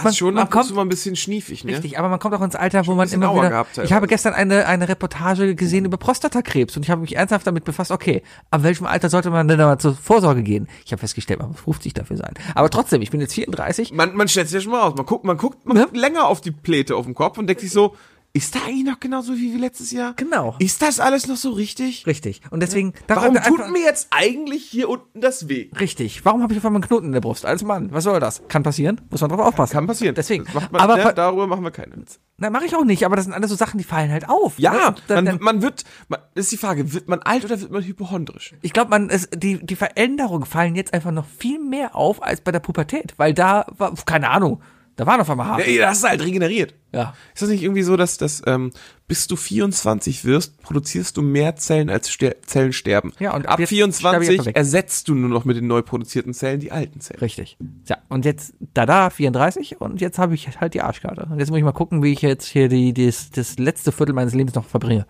man, 0.03 0.13
schon 0.13 0.35
man 0.35 0.49
kommt, 0.49 0.75
mal 0.75 0.81
ein 0.81 0.89
bisschen 0.89 1.15
schniefig, 1.15 1.63
ne? 1.63 1.71
Richtig, 1.71 1.97
aber 1.97 2.09
man 2.09 2.19
kommt 2.19 2.35
auch 2.35 2.41
ins 2.41 2.55
Alter, 2.55 2.85
wo 2.85 2.93
man 2.95 3.09
immer 3.09 3.33
wieder. 3.33 3.49
gehabt, 3.49 3.77
ich 3.77 3.93
habe 3.93 4.07
gestern 4.07 4.33
eine 4.33 4.67
eine 4.67 4.87
Reportage 4.89 5.55
gesehen 5.55 5.85
über 5.85 5.97
Prostatakrebs 5.97 6.75
und 6.77 6.83
ich 6.83 6.91
habe 6.91 7.01
mich 7.01 7.15
ernsthaft 7.15 7.47
damit 7.47 7.63
befasst. 7.63 7.91
Okay, 7.91 8.21
ab 8.51 8.61
welchem 8.63 8.85
Alter 8.85 9.09
sollte 9.09 9.29
man 9.31 9.47
denn 9.47 9.57
da 9.57 9.65
mal 9.65 9.79
zur 9.79 9.95
Vorsorge 9.95 10.43
gehen? 10.43 10.67
Ich 10.85 10.91
habe 10.91 10.99
festgestellt, 10.99 11.39
man 11.39 11.49
muss 11.51 11.61
50 11.61 11.93
dafür 11.93 12.17
sein. 12.17 12.33
Aber 12.53 12.69
trotzdem, 12.69 13.01
ich 13.01 13.09
bin 13.09 13.21
jetzt 13.21 13.33
34. 13.33 13.93
Man, 13.93 14.15
man 14.15 14.27
stellt 14.27 14.47
sich 14.49 14.55
ja 14.55 14.61
schon 14.61 14.73
mal 14.73 14.81
aus. 14.81 14.95
Man 14.95 15.05
guckt, 15.05 15.23
man 15.23 15.37
guckt, 15.37 15.65
man 15.65 15.77
Ja. 15.77 15.83
guckt 15.85 15.97
länger 15.97 16.27
auf 16.27 16.41
die 16.41 16.51
Pläte 16.51 16.95
auf 16.97 17.05
dem 17.05 17.15
Kopf 17.15 17.37
und 17.37 17.47
denkt 17.47 17.61
sich 17.61 17.71
so, 17.71 17.95
ist 18.37 18.55
da 18.55 18.59
eigentlich 18.65 18.85
noch 18.85 18.99
genauso 18.99 19.33
wie, 19.35 19.53
wie 19.53 19.57
letztes 19.57 19.91
Jahr? 19.91 20.13
Genau. 20.15 20.55
Ist 20.59 20.81
das 20.81 20.99
alles 20.99 21.27
noch 21.27 21.35
so 21.37 21.51
richtig? 21.51 22.05
Richtig. 22.07 22.41
Und 22.51 22.61
deswegen. 22.61 22.93
Warum 23.07 23.33
daran- 23.33 23.47
tut 23.49 23.59
einfach- 23.61 23.71
mir 23.73 23.83
jetzt 23.83 24.07
eigentlich 24.11 24.63
hier 24.65 24.89
unten 24.89 25.19
das 25.21 25.49
weh? 25.49 25.69
Richtig. 25.79 26.23
Warum 26.25 26.41
habe 26.43 26.53
ich 26.53 26.59
auf 26.59 26.65
einmal 26.65 26.81
einen 26.81 26.87
Knoten 26.87 27.07
in 27.07 27.11
der 27.11 27.21
Brust? 27.21 27.45
Als 27.45 27.63
Mann. 27.63 27.91
Was 27.91 28.03
soll 28.03 28.19
das? 28.19 28.41
Kann 28.47 28.63
passieren. 28.63 29.01
Muss 29.09 29.21
man 29.21 29.29
drauf 29.29 29.39
aufpassen. 29.39 29.73
Kann 29.73 29.87
passieren. 29.87 30.15
Deswegen. 30.15 30.45
Man, 30.53 30.67
aber 30.81 30.97
ne, 30.97 31.13
darüber 31.13 31.47
machen 31.47 31.63
wir 31.63 31.71
keinen 31.71 31.95
Witz. 32.01 32.19
Nein, 32.37 32.51
mache 32.51 32.65
ich 32.65 32.75
auch 32.75 32.85
nicht. 32.85 33.03
Aber 33.05 33.15
das 33.15 33.25
sind 33.25 33.33
alles 33.33 33.49
so 33.49 33.55
Sachen, 33.55 33.77
die 33.79 33.83
fallen 33.83 34.11
halt 34.11 34.29
auf. 34.29 34.59
Ja, 34.59 34.71
Ne? 34.91 34.95
Dann, 35.07 35.15
man, 35.15 35.25
dann, 35.25 35.39
man 35.41 35.61
wird, 35.61 35.83
man, 36.07 36.19
ist 36.35 36.51
die 36.51 36.57
Frage, 36.57 36.93
wird 36.93 37.07
man 37.07 37.19
alt 37.23 37.43
oder 37.45 37.59
wird 37.59 37.71
man 37.71 37.83
hypochondrisch? 37.83 38.53
ich 38.61 38.73
glaube, 38.73 38.91
man 38.91 39.09
ist, 39.09 39.29
die, 39.35 39.65
die 39.65 39.75
Veränderungen 39.75 40.45
fallen 40.45 40.75
jetzt 40.75 40.93
einfach 40.93 41.11
noch 41.11 41.25
viel 41.25 41.59
mehr 41.59 41.95
auf 41.95 42.21
als 42.21 42.41
bei 42.41 42.51
der 42.51 42.59
Pubertät. 42.59 43.13
Weil 43.17 43.33
da 43.33 43.65
war, 43.77 43.93
keine 44.05 44.29
Ahnung, 44.29 44.61
da 44.97 45.05
waren 45.05 45.21
auf 45.21 45.29
einmal 45.29 45.45
Haare. 45.45 45.69
Ja, 45.69 45.89
das 45.89 45.99
ist 45.99 46.03
halt 46.03 46.21
regeneriert. 46.21 46.73
Ja. 46.91 47.13
Ist 47.33 47.43
das 47.43 47.49
nicht 47.49 47.61
irgendwie 47.61 47.83
so, 47.83 47.95
dass, 47.95 48.17
dass 48.17 48.41
ähm, 48.47 48.71
bis 49.07 49.27
du 49.27 49.35
24 49.35 50.25
wirst, 50.25 50.59
produzierst 50.63 51.15
du 51.17 51.21
mehr 51.21 51.55
Zellen 51.55 51.91
als 51.91 52.09
ster 52.09 52.41
Zellen 52.41 52.73
sterben? 52.73 53.13
Ja, 53.19 53.35
und 53.35 53.47
ab 53.47 53.59
jetzt 53.59 53.69
sterbe 53.69 53.93
ich 53.93 53.99
24 53.99 54.29
einfach 54.31 54.45
weg. 54.47 54.55
ersetzt 54.55 55.07
du 55.07 55.13
nur 55.13 55.29
noch 55.29 55.45
mit 55.45 55.55
den 55.55 55.67
neu 55.67 55.83
produzierten 55.83 56.33
Zellen 56.33 56.59
die 56.59 56.71
alten 56.71 56.99
Zellen. 56.99 57.19
Richtig. 57.19 57.57
Ja, 57.85 57.99
und 58.09 58.25
jetzt, 58.25 58.55
da, 58.73 58.87
da, 58.87 59.11
34 59.11 59.79
und 59.79 60.01
jetzt 60.01 60.17
habe 60.17 60.33
ich 60.33 60.59
halt 60.59 60.73
die 60.73 60.81
Arschkarte. 60.81 61.27
Und 61.29 61.37
jetzt 61.37 61.49
muss 61.49 61.59
ich 61.59 61.63
mal 61.63 61.73
gucken, 61.73 62.01
wie 62.01 62.13
ich 62.13 62.23
jetzt 62.23 62.47
hier 62.47 62.67
die, 62.67 62.91
das, 62.91 63.29
das 63.29 63.59
letzte 63.59 63.91
Viertel 63.91 64.13
meines 64.13 64.33
Lebens 64.33 64.55
noch 64.55 64.65
verbringe. 64.65 65.05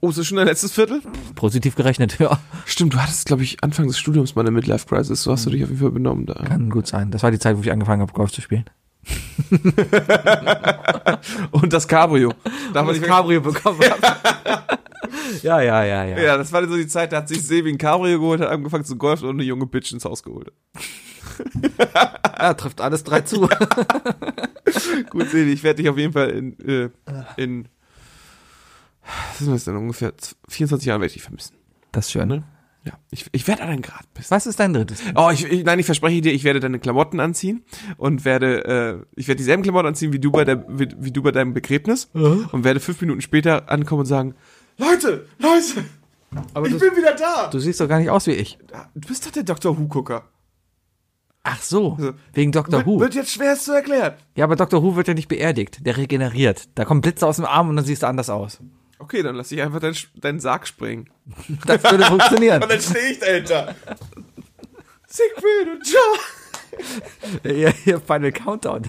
Oh, 0.00 0.10
ist 0.10 0.18
das 0.18 0.26
schon 0.26 0.36
dein 0.36 0.46
letztes 0.46 0.72
Viertel? 0.72 1.00
Positiv 1.34 1.74
gerechnet, 1.74 2.18
ja. 2.20 2.38
Stimmt, 2.66 2.94
du 2.94 2.98
hattest, 2.98 3.26
glaube 3.26 3.42
ich, 3.42 3.64
Anfang 3.64 3.88
des 3.88 3.98
Studiums 3.98 4.36
mal 4.36 4.42
eine 4.42 4.52
Midlife-Crisis. 4.52 5.24
So 5.24 5.32
hast 5.32 5.46
du 5.46 5.50
dich 5.50 5.64
auf 5.64 5.70
jeden 5.70 5.80
Fall 5.80 5.90
benommen 5.90 6.26
da. 6.26 6.34
Kann 6.34 6.70
gut 6.70 6.86
sein. 6.86 7.10
Das 7.10 7.24
war 7.24 7.32
die 7.32 7.38
Zeit, 7.40 7.56
wo 7.56 7.62
ich 7.62 7.72
angefangen 7.72 8.02
habe, 8.02 8.12
Golf 8.12 8.30
zu 8.30 8.40
spielen. 8.40 8.64
Und 11.50 11.72
das 11.72 11.88
Cabrio. 11.88 12.32
Darf 12.72 12.86
man 12.86 12.94
nicht 12.94 13.06
Cabrio 13.06 13.40
bekommen 13.40 13.80
habe. 13.80 14.00
ja, 15.42 15.60
ja, 15.60 15.84
ja, 15.84 16.04
ja. 16.04 16.20
Ja, 16.20 16.36
das 16.36 16.52
war 16.52 16.66
so 16.66 16.76
die 16.76 16.86
Zeit, 16.86 17.12
da 17.12 17.18
hat 17.18 17.28
sich 17.28 17.44
Sebi 17.44 17.70
ein 17.70 17.78
Cabrio 17.78 18.20
geholt, 18.20 18.40
hat 18.40 18.48
angefangen 18.48 18.84
zu 18.84 18.96
golfen 18.96 19.28
und 19.28 19.36
eine 19.36 19.44
junge 19.44 19.66
Bitch 19.66 19.92
ins 19.92 20.04
Haus 20.04 20.22
geholt. 20.22 20.52
ja 22.38 22.54
trifft 22.54 22.80
alles 22.80 23.04
drei 23.04 23.20
zu. 23.22 23.48
Gut, 25.10 25.30
Sebi, 25.30 25.52
ich 25.52 25.62
werde 25.62 25.82
dich 25.82 25.90
auf 25.90 25.98
jeden 25.98 26.12
Fall 26.12 26.30
in, 26.30 26.58
äh, 26.60 26.90
in 27.36 27.68
was 29.04 29.38
sind 29.38 29.52
das 29.52 29.64
denn 29.64 29.76
ungefähr 29.76 30.12
24 30.48 30.86
Jahren 30.86 31.00
werde 31.00 31.08
ich 31.08 31.14
dich 31.14 31.22
vermissen. 31.22 31.56
Das 31.90 32.06
ist 32.06 32.12
schön. 32.12 32.28
Ne? 32.28 32.44
Ja, 32.84 32.94
ich, 33.12 33.26
ich 33.30 33.46
werde 33.46 33.62
an 33.62 33.68
deinen 33.68 33.82
Grad 33.82 34.12
pissen. 34.12 34.30
Was 34.32 34.46
ist 34.46 34.58
dein 34.58 34.72
drittes? 34.72 35.00
Oh, 35.14 35.30
ich, 35.32 35.44
ich, 35.44 35.64
nein, 35.64 35.78
ich 35.78 35.86
verspreche 35.86 36.20
dir, 36.20 36.32
ich 36.32 36.42
werde 36.42 36.58
deine 36.58 36.80
Klamotten 36.80 37.20
anziehen 37.20 37.64
und 37.96 38.24
werde, 38.24 38.64
äh, 38.64 39.06
ich 39.14 39.28
werde 39.28 39.36
dieselben 39.38 39.62
Klamotten 39.62 39.86
anziehen 39.88 40.12
wie 40.12 40.18
du 40.18 40.32
bei 40.32 40.44
der, 40.44 40.64
wie, 40.68 40.88
wie 40.98 41.12
du 41.12 41.22
bei 41.22 41.30
deinem 41.30 41.54
Begräbnis 41.54 42.10
und 42.12 42.64
werde 42.64 42.80
fünf 42.80 43.00
Minuten 43.00 43.20
später 43.20 43.70
ankommen 43.70 44.00
und 44.00 44.06
sagen, 44.06 44.34
Leute, 44.78 45.26
Leute, 45.38 45.84
Aber 46.54 46.66
Ich 46.66 46.72
du, 46.72 46.80
bin 46.80 46.96
wieder 46.96 47.14
da. 47.14 47.48
du 47.50 47.58
siehst 47.60 47.80
doch 47.80 47.86
gar 47.88 48.00
nicht 48.00 48.10
aus 48.10 48.26
wie 48.26 48.32
ich. 48.32 48.58
Du 48.96 49.06
bist 49.08 49.24
doch 49.26 49.30
der 49.30 49.44
Dr. 49.44 49.78
Who-Gucker. 49.78 50.24
Ach 51.44 51.60
so, 51.60 51.94
Also, 51.98 52.12
wegen 52.32 52.52
Dr. 52.52 52.86
Who. 52.86 53.00
wird 53.00 53.14
jetzt 53.14 53.32
schwer 53.32 53.56
zu 53.56 53.72
erklären. 53.72 54.14
Ja, 54.36 54.44
aber 54.44 54.56
Dr. 54.56 54.82
Who 54.82 54.96
wird 54.96 55.08
ja 55.08 55.14
nicht 55.14 55.28
beerdigt. 55.28 55.84
Der 55.86 55.96
regeneriert. 55.96 56.68
Da 56.76 56.84
kommen 56.84 57.00
Blitze 57.00 57.26
aus 57.26 57.36
dem 57.36 57.44
Arm 57.44 57.68
und 57.68 57.76
dann 57.76 57.84
siehst 57.84 58.02
du 58.02 58.06
anders 58.06 58.30
aus. 58.30 58.60
Okay, 59.02 59.22
dann 59.22 59.34
lass 59.34 59.50
ich 59.50 59.60
einfach 59.60 59.80
deinen, 59.80 59.96
deinen 60.14 60.38
Sarg 60.38 60.66
springen. 60.66 61.10
Das 61.66 61.82
würde 61.82 62.04
funktionieren. 62.04 62.62
Und 62.62 62.70
dann 62.70 62.80
stehe 62.80 63.10
ich 63.10 63.18
dahinter. 63.18 63.74
Siegfried 65.08 65.68
und 65.72 65.86
John. 65.86 67.52
ja, 67.56 67.70
hier 67.84 68.00
Final 68.00 68.32
Countdown. 68.32 68.82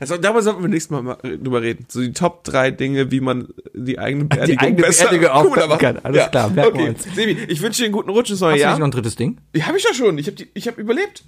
Also, 0.00 0.16
darüber 0.16 0.42
sollten 0.42 0.62
wir 0.62 0.68
nächstes 0.68 0.90
Mal 0.90 1.02
mal 1.02 1.16
drüber 1.22 1.62
reden. 1.62 1.86
So 1.88 2.00
die 2.00 2.12
Top 2.12 2.42
drei 2.42 2.70
Dinge, 2.70 3.10
wie 3.10 3.20
man 3.20 3.48
die 3.72 3.98
eigene 3.98 4.24
Beerdigung 4.24 4.62
eigene 4.62 4.82
besser 4.82 5.10
Beerdigung 5.10 5.50
machen 5.68 5.78
kann. 5.78 5.98
Alles 5.98 6.30
klar, 6.30 6.50
merken 6.50 6.78
wir 6.78 6.84
okay. 6.84 6.94
uns. 6.94 7.04
Sebi, 7.14 7.38
ich 7.48 7.60
wünsche 7.62 7.82
dir 7.82 7.84
einen 7.84 7.92
guten 7.92 8.10
Rutsch 8.10 8.30
ins 8.30 8.40
neue 8.40 8.52
Hast 8.52 8.60
du 8.60 8.64
nicht 8.64 8.70
Jahr. 8.70 8.78
noch 8.78 8.86
ein 8.86 8.90
drittes 8.90 9.16
Ding? 9.16 9.38
Ja, 9.54 9.66
habe 9.66 9.78
ich 9.78 9.84
ja 9.84 9.94
schon. 9.94 10.18
Ich 10.18 10.26
habe 10.26 10.36
ich 10.54 10.66
hab 10.66 10.78
überlebt. 10.78 11.24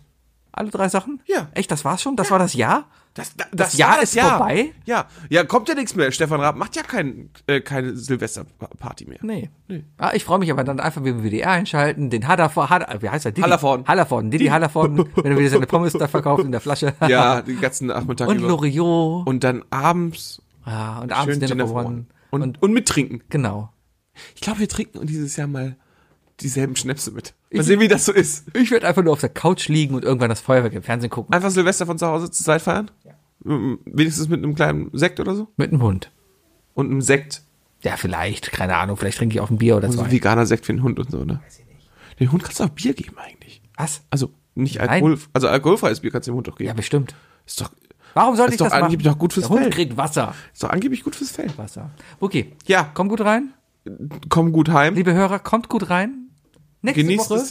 Alle 0.57 0.71
drei 0.71 0.89
Sachen? 0.89 1.21
Ja. 1.27 1.49
Echt, 1.53 1.71
das 1.71 1.85
war's 1.85 2.03
schon? 2.03 2.17
Das 2.17 2.31
war 2.31 2.39
das 2.39 2.55
Jahr? 2.55 2.87
Das, 3.13 3.35
das, 3.37 3.47
Das 3.53 3.79
Jahr 3.79 3.97
war 3.97 4.03
ist 4.03 4.19
vorbei? 4.19 4.73
Ja, 4.87 5.07
ja, 5.29 5.45
kommt 5.45 5.69
ja 5.69 5.75
nichts 5.75 5.95
mehr. 5.95 6.11
Stefan 6.13 6.41
Raab 6.41 6.57
macht 6.57 6.77
ja 6.77 6.83
kein, 6.83 7.31
äh, 7.47 7.61
keine 7.61 7.95
Silvesterparty 7.95 9.07
mehr. 9.07 9.19
Nee. 9.23 9.51
Ah, 9.99 10.13
ich 10.15 10.25
freue 10.25 10.39
mich 10.39 10.51
aber 10.51 10.65
dann 10.65 10.81
einfach, 10.81 11.05
wenn 11.05 11.23
wir 11.23 11.31
WDR 11.31 11.51
einschalten, 11.51 12.09
den 12.09 12.27
Hallervorden, 12.27 12.71
Haller, 12.71 13.03
wie 13.03 13.09
heißt 13.09 13.27
er? 13.27 13.33
Didi? 13.33 13.43
Hallervorden. 13.43 13.87
Hallervorden, 13.87 14.31
Didi 14.31 14.47
Hallervorden, 14.47 14.99
wenn 15.15 15.33
er 15.33 15.39
wieder 15.39 15.51
seine 15.51 15.67
Pommes 15.67 15.93
da 15.93 16.09
verkauft 16.09 16.45
in 16.45 16.53
der 16.53 16.61
Flasche. 16.61 16.95
Ja, 17.09 17.43
den 17.43 17.61
ganzen 17.61 17.87
Nachmittag 17.89 18.29
Und 18.29 18.39
über. 18.39 18.49
Loriot. 18.49 19.27
Und 19.27 19.45
dann 19.45 19.63
abends 19.71 20.43
ja, 20.67 20.99
und 20.99 21.13
abends 21.13 21.39
Dinner 21.39 21.69
for 21.69 21.85
One. 21.85 22.07
One. 22.33 22.45
Und, 22.45 22.63
und, 22.63 22.73
mit 22.73 22.89
trinken. 22.89 23.23
Genau. 23.29 23.71
Ich 24.35 24.41
glaube, 24.41 24.61
wir 24.61 24.69
trinken 24.69 25.07
dieses 25.07 25.37
Jahr 25.37 25.47
mal 25.47 25.77
dieselben 26.41 26.77
Schnäpse 26.77 27.11
mit. 27.13 27.35
Mal 27.53 27.63
sehen, 27.63 27.81
wie 27.81 27.89
das 27.89 28.05
so 28.05 28.13
ist. 28.13 28.47
Ich 28.55 28.71
werde 28.71 28.87
einfach 28.87 29.03
nur 29.03 29.13
auf 29.13 29.21
der 29.21 29.29
Couch 29.31 29.69
liegen 29.69 29.95
und 29.95 30.05
irgendwann 30.05 30.29
das 30.29 30.41
Feuerwerk 30.41 30.73
im 30.75 30.83
Fernsehen 30.83 31.11
gucken. 31.11 31.33
Einfach 31.35 31.51
Silvester 31.51 31.87
von 31.87 31.99
zu 31.99 32.07
Hause 32.07 32.31
zu 32.31 32.45
zweit 32.45 32.63
feiern? 32.63 32.91
Ja. 33.05 33.13
Wenigstens 33.45 34.29
mit 34.29 34.43
einem 34.43 34.55
kleinen 34.55 34.91
Sekt 34.93 35.21
oder 35.21 35.35
so? 35.35 35.49
Mit 35.57 35.71
dem 35.73 35.83
Hund. 35.83 36.11
Und 36.75 36.91
einem 36.91 37.01
Sekt. 37.01 37.43
Ja, 37.83 37.97
vielleicht, 37.97 38.51
keine 38.53 38.77
Ahnung, 38.77 38.97
vielleicht 38.97 39.19
trinke 39.19 39.35
ich 39.35 39.41
auch 39.41 39.51
ein 39.51 39.59
Bier 39.59 39.77
oder 39.77 39.91
zwei. 39.91 40.05
ein 40.05 40.11
veganer 40.11 40.47
Sekt 40.47 40.67
für 40.67 40.73
den 40.73 40.83
Hund 40.83 40.99
und 40.99 41.11
so, 41.11 41.25
ne? 41.25 41.41
Weiß 41.45 41.61
ich 41.61 41.67
nicht. 41.67 41.89
Den 42.19 42.33
Hund 42.33 42.43
kannst 42.43 42.59
du 42.61 42.65
auch 42.65 42.69
Bier 42.71 42.95
geben 42.95 43.17
eigentlich. 43.19 43.63
Was? 43.77 44.03
Also 44.11 44.31
nicht 44.55 44.81
Alkohol, 44.81 45.19
also 45.35 45.49
alkoholfreies 45.49 46.01
Bier 46.01 46.11
kannst 46.11 46.27
du 46.27 46.33
dem 46.33 46.37
Hund 46.39 46.49
doch 46.49 46.59
Ja, 46.59 46.67
geben. 46.67 46.77
bestimmt. 46.77 47.15
ist 47.47 47.61
doch, 47.61 47.71
Warum 48.15 48.35
soll 48.35 48.47
Ist 48.49 48.53
ich 48.55 48.59
doch 48.59 48.67
das 48.67 48.73
machen? 48.73 48.85
angeblich 48.85 49.13
doch 49.13 49.19
gut 49.19 49.35
fürs 49.35 49.45
Der 49.47 49.51
Hund 49.51 49.63
Fell. 49.65 49.71
kriegt 49.71 49.97
Wasser. 49.99 50.35
ist 50.53 50.63
doch 50.63 50.71
angeblich 50.71 51.05
gut 51.05 51.15
fürs 51.15 51.31
Fell. 51.31 51.51
Wasser. 51.59 51.91
Okay. 52.19 52.53
Ja. 52.67 52.91
Komm 52.95 53.09
gut 53.09 53.21
rein. 53.21 53.53
Komm 54.31 54.53
gut 54.53 54.71
heim. 54.71 54.95
Liebe 54.95 55.13
Hörer, 55.13 55.39
kommt 55.39 55.69
gut 55.69 55.91
rein. 55.91 56.26
Nächste 56.83 57.03
Genießt 57.03 57.31
Woche 57.31 57.41
es. 57.41 57.51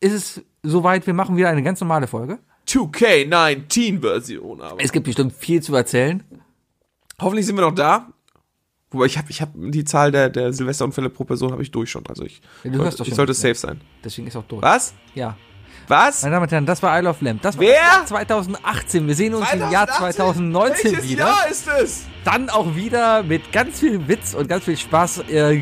ist 0.00 0.12
es 0.12 0.44
soweit, 0.62 1.06
wir 1.06 1.14
machen 1.14 1.36
wieder 1.36 1.48
eine 1.48 1.62
ganz 1.62 1.80
normale 1.80 2.06
Folge. 2.06 2.38
2K19-Version 2.66 4.60
aber. 4.60 4.82
Es 4.82 4.92
gibt 4.92 5.06
bestimmt 5.06 5.32
viel 5.32 5.62
zu 5.62 5.74
erzählen. 5.74 6.22
Hoffentlich 7.20 7.46
sind 7.46 7.56
wir 7.56 7.62
noch 7.62 7.74
da. 7.74 8.12
Wobei 8.90 9.06
ich 9.06 9.18
habe 9.18 9.30
ich 9.30 9.40
hab 9.40 9.50
die 9.54 9.84
Zahl 9.84 10.10
der, 10.10 10.30
der 10.30 10.52
Silvesterunfälle 10.52 11.10
pro 11.10 11.24
Person 11.24 11.52
habe 11.52 11.62
ich 11.62 11.70
durch 11.70 11.90
schon. 11.90 12.04
Also 12.08 12.24
ich, 12.24 12.40
Ja, 12.64 12.70
doch 12.70 13.06
ich 13.06 13.14
sollte 13.14 13.34
safe 13.34 13.54
sein. 13.54 13.80
Deswegen 14.02 14.26
ist 14.26 14.36
auch 14.36 14.44
durch. 14.44 14.62
Was? 14.62 14.94
Ja. 15.14 15.36
Was? 15.88 16.22
Meine 16.22 16.34
Damen 16.36 16.44
und 16.44 16.52
Herren, 16.52 16.66
das 16.66 16.82
war 16.82 16.98
Isle 16.98 17.10
of 17.10 17.20
Lamp. 17.20 17.42
Das 17.42 17.56
war 17.56 17.62
Wer? 17.64 17.74
das 17.74 17.96
Jahr 17.96 18.06
2018. 18.06 19.06
Wir 19.06 19.14
sehen 19.14 19.34
uns 19.34 19.52
im 19.52 19.70
Jahr 19.70 19.86
2019 19.88 20.92
Welches 20.92 21.08
wieder. 21.08 21.26
Jahr 21.26 21.48
ist 21.50 21.68
es? 21.68 22.04
Dann 22.24 22.50
auch 22.50 22.74
wieder 22.74 23.22
mit 23.22 23.50
ganz 23.52 23.80
viel 23.80 24.06
Witz 24.06 24.34
und 24.34 24.48
ganz 24.48 24.64
viel 24.64 24.76
Spaß. 24.76 25.24
Äh, 25.30 25.60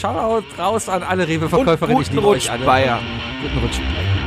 Shoutout 0.00 0.44
raus 0.58 0.88
an 0.88 1.02
alle 1.02 1.26
Rewe-Verkäuferinnen. 1.26 1.96
Und 1.96 2.02
Ich 2.02 2.12
liebe 2.12 2.26
euch 2.26 2.50
alle. 2.50 2.64
Bayer. 2.66 3.00
Guten 3.42 3.58
Rutsch. 3.58 3.78
Bayer. 3.78 4.21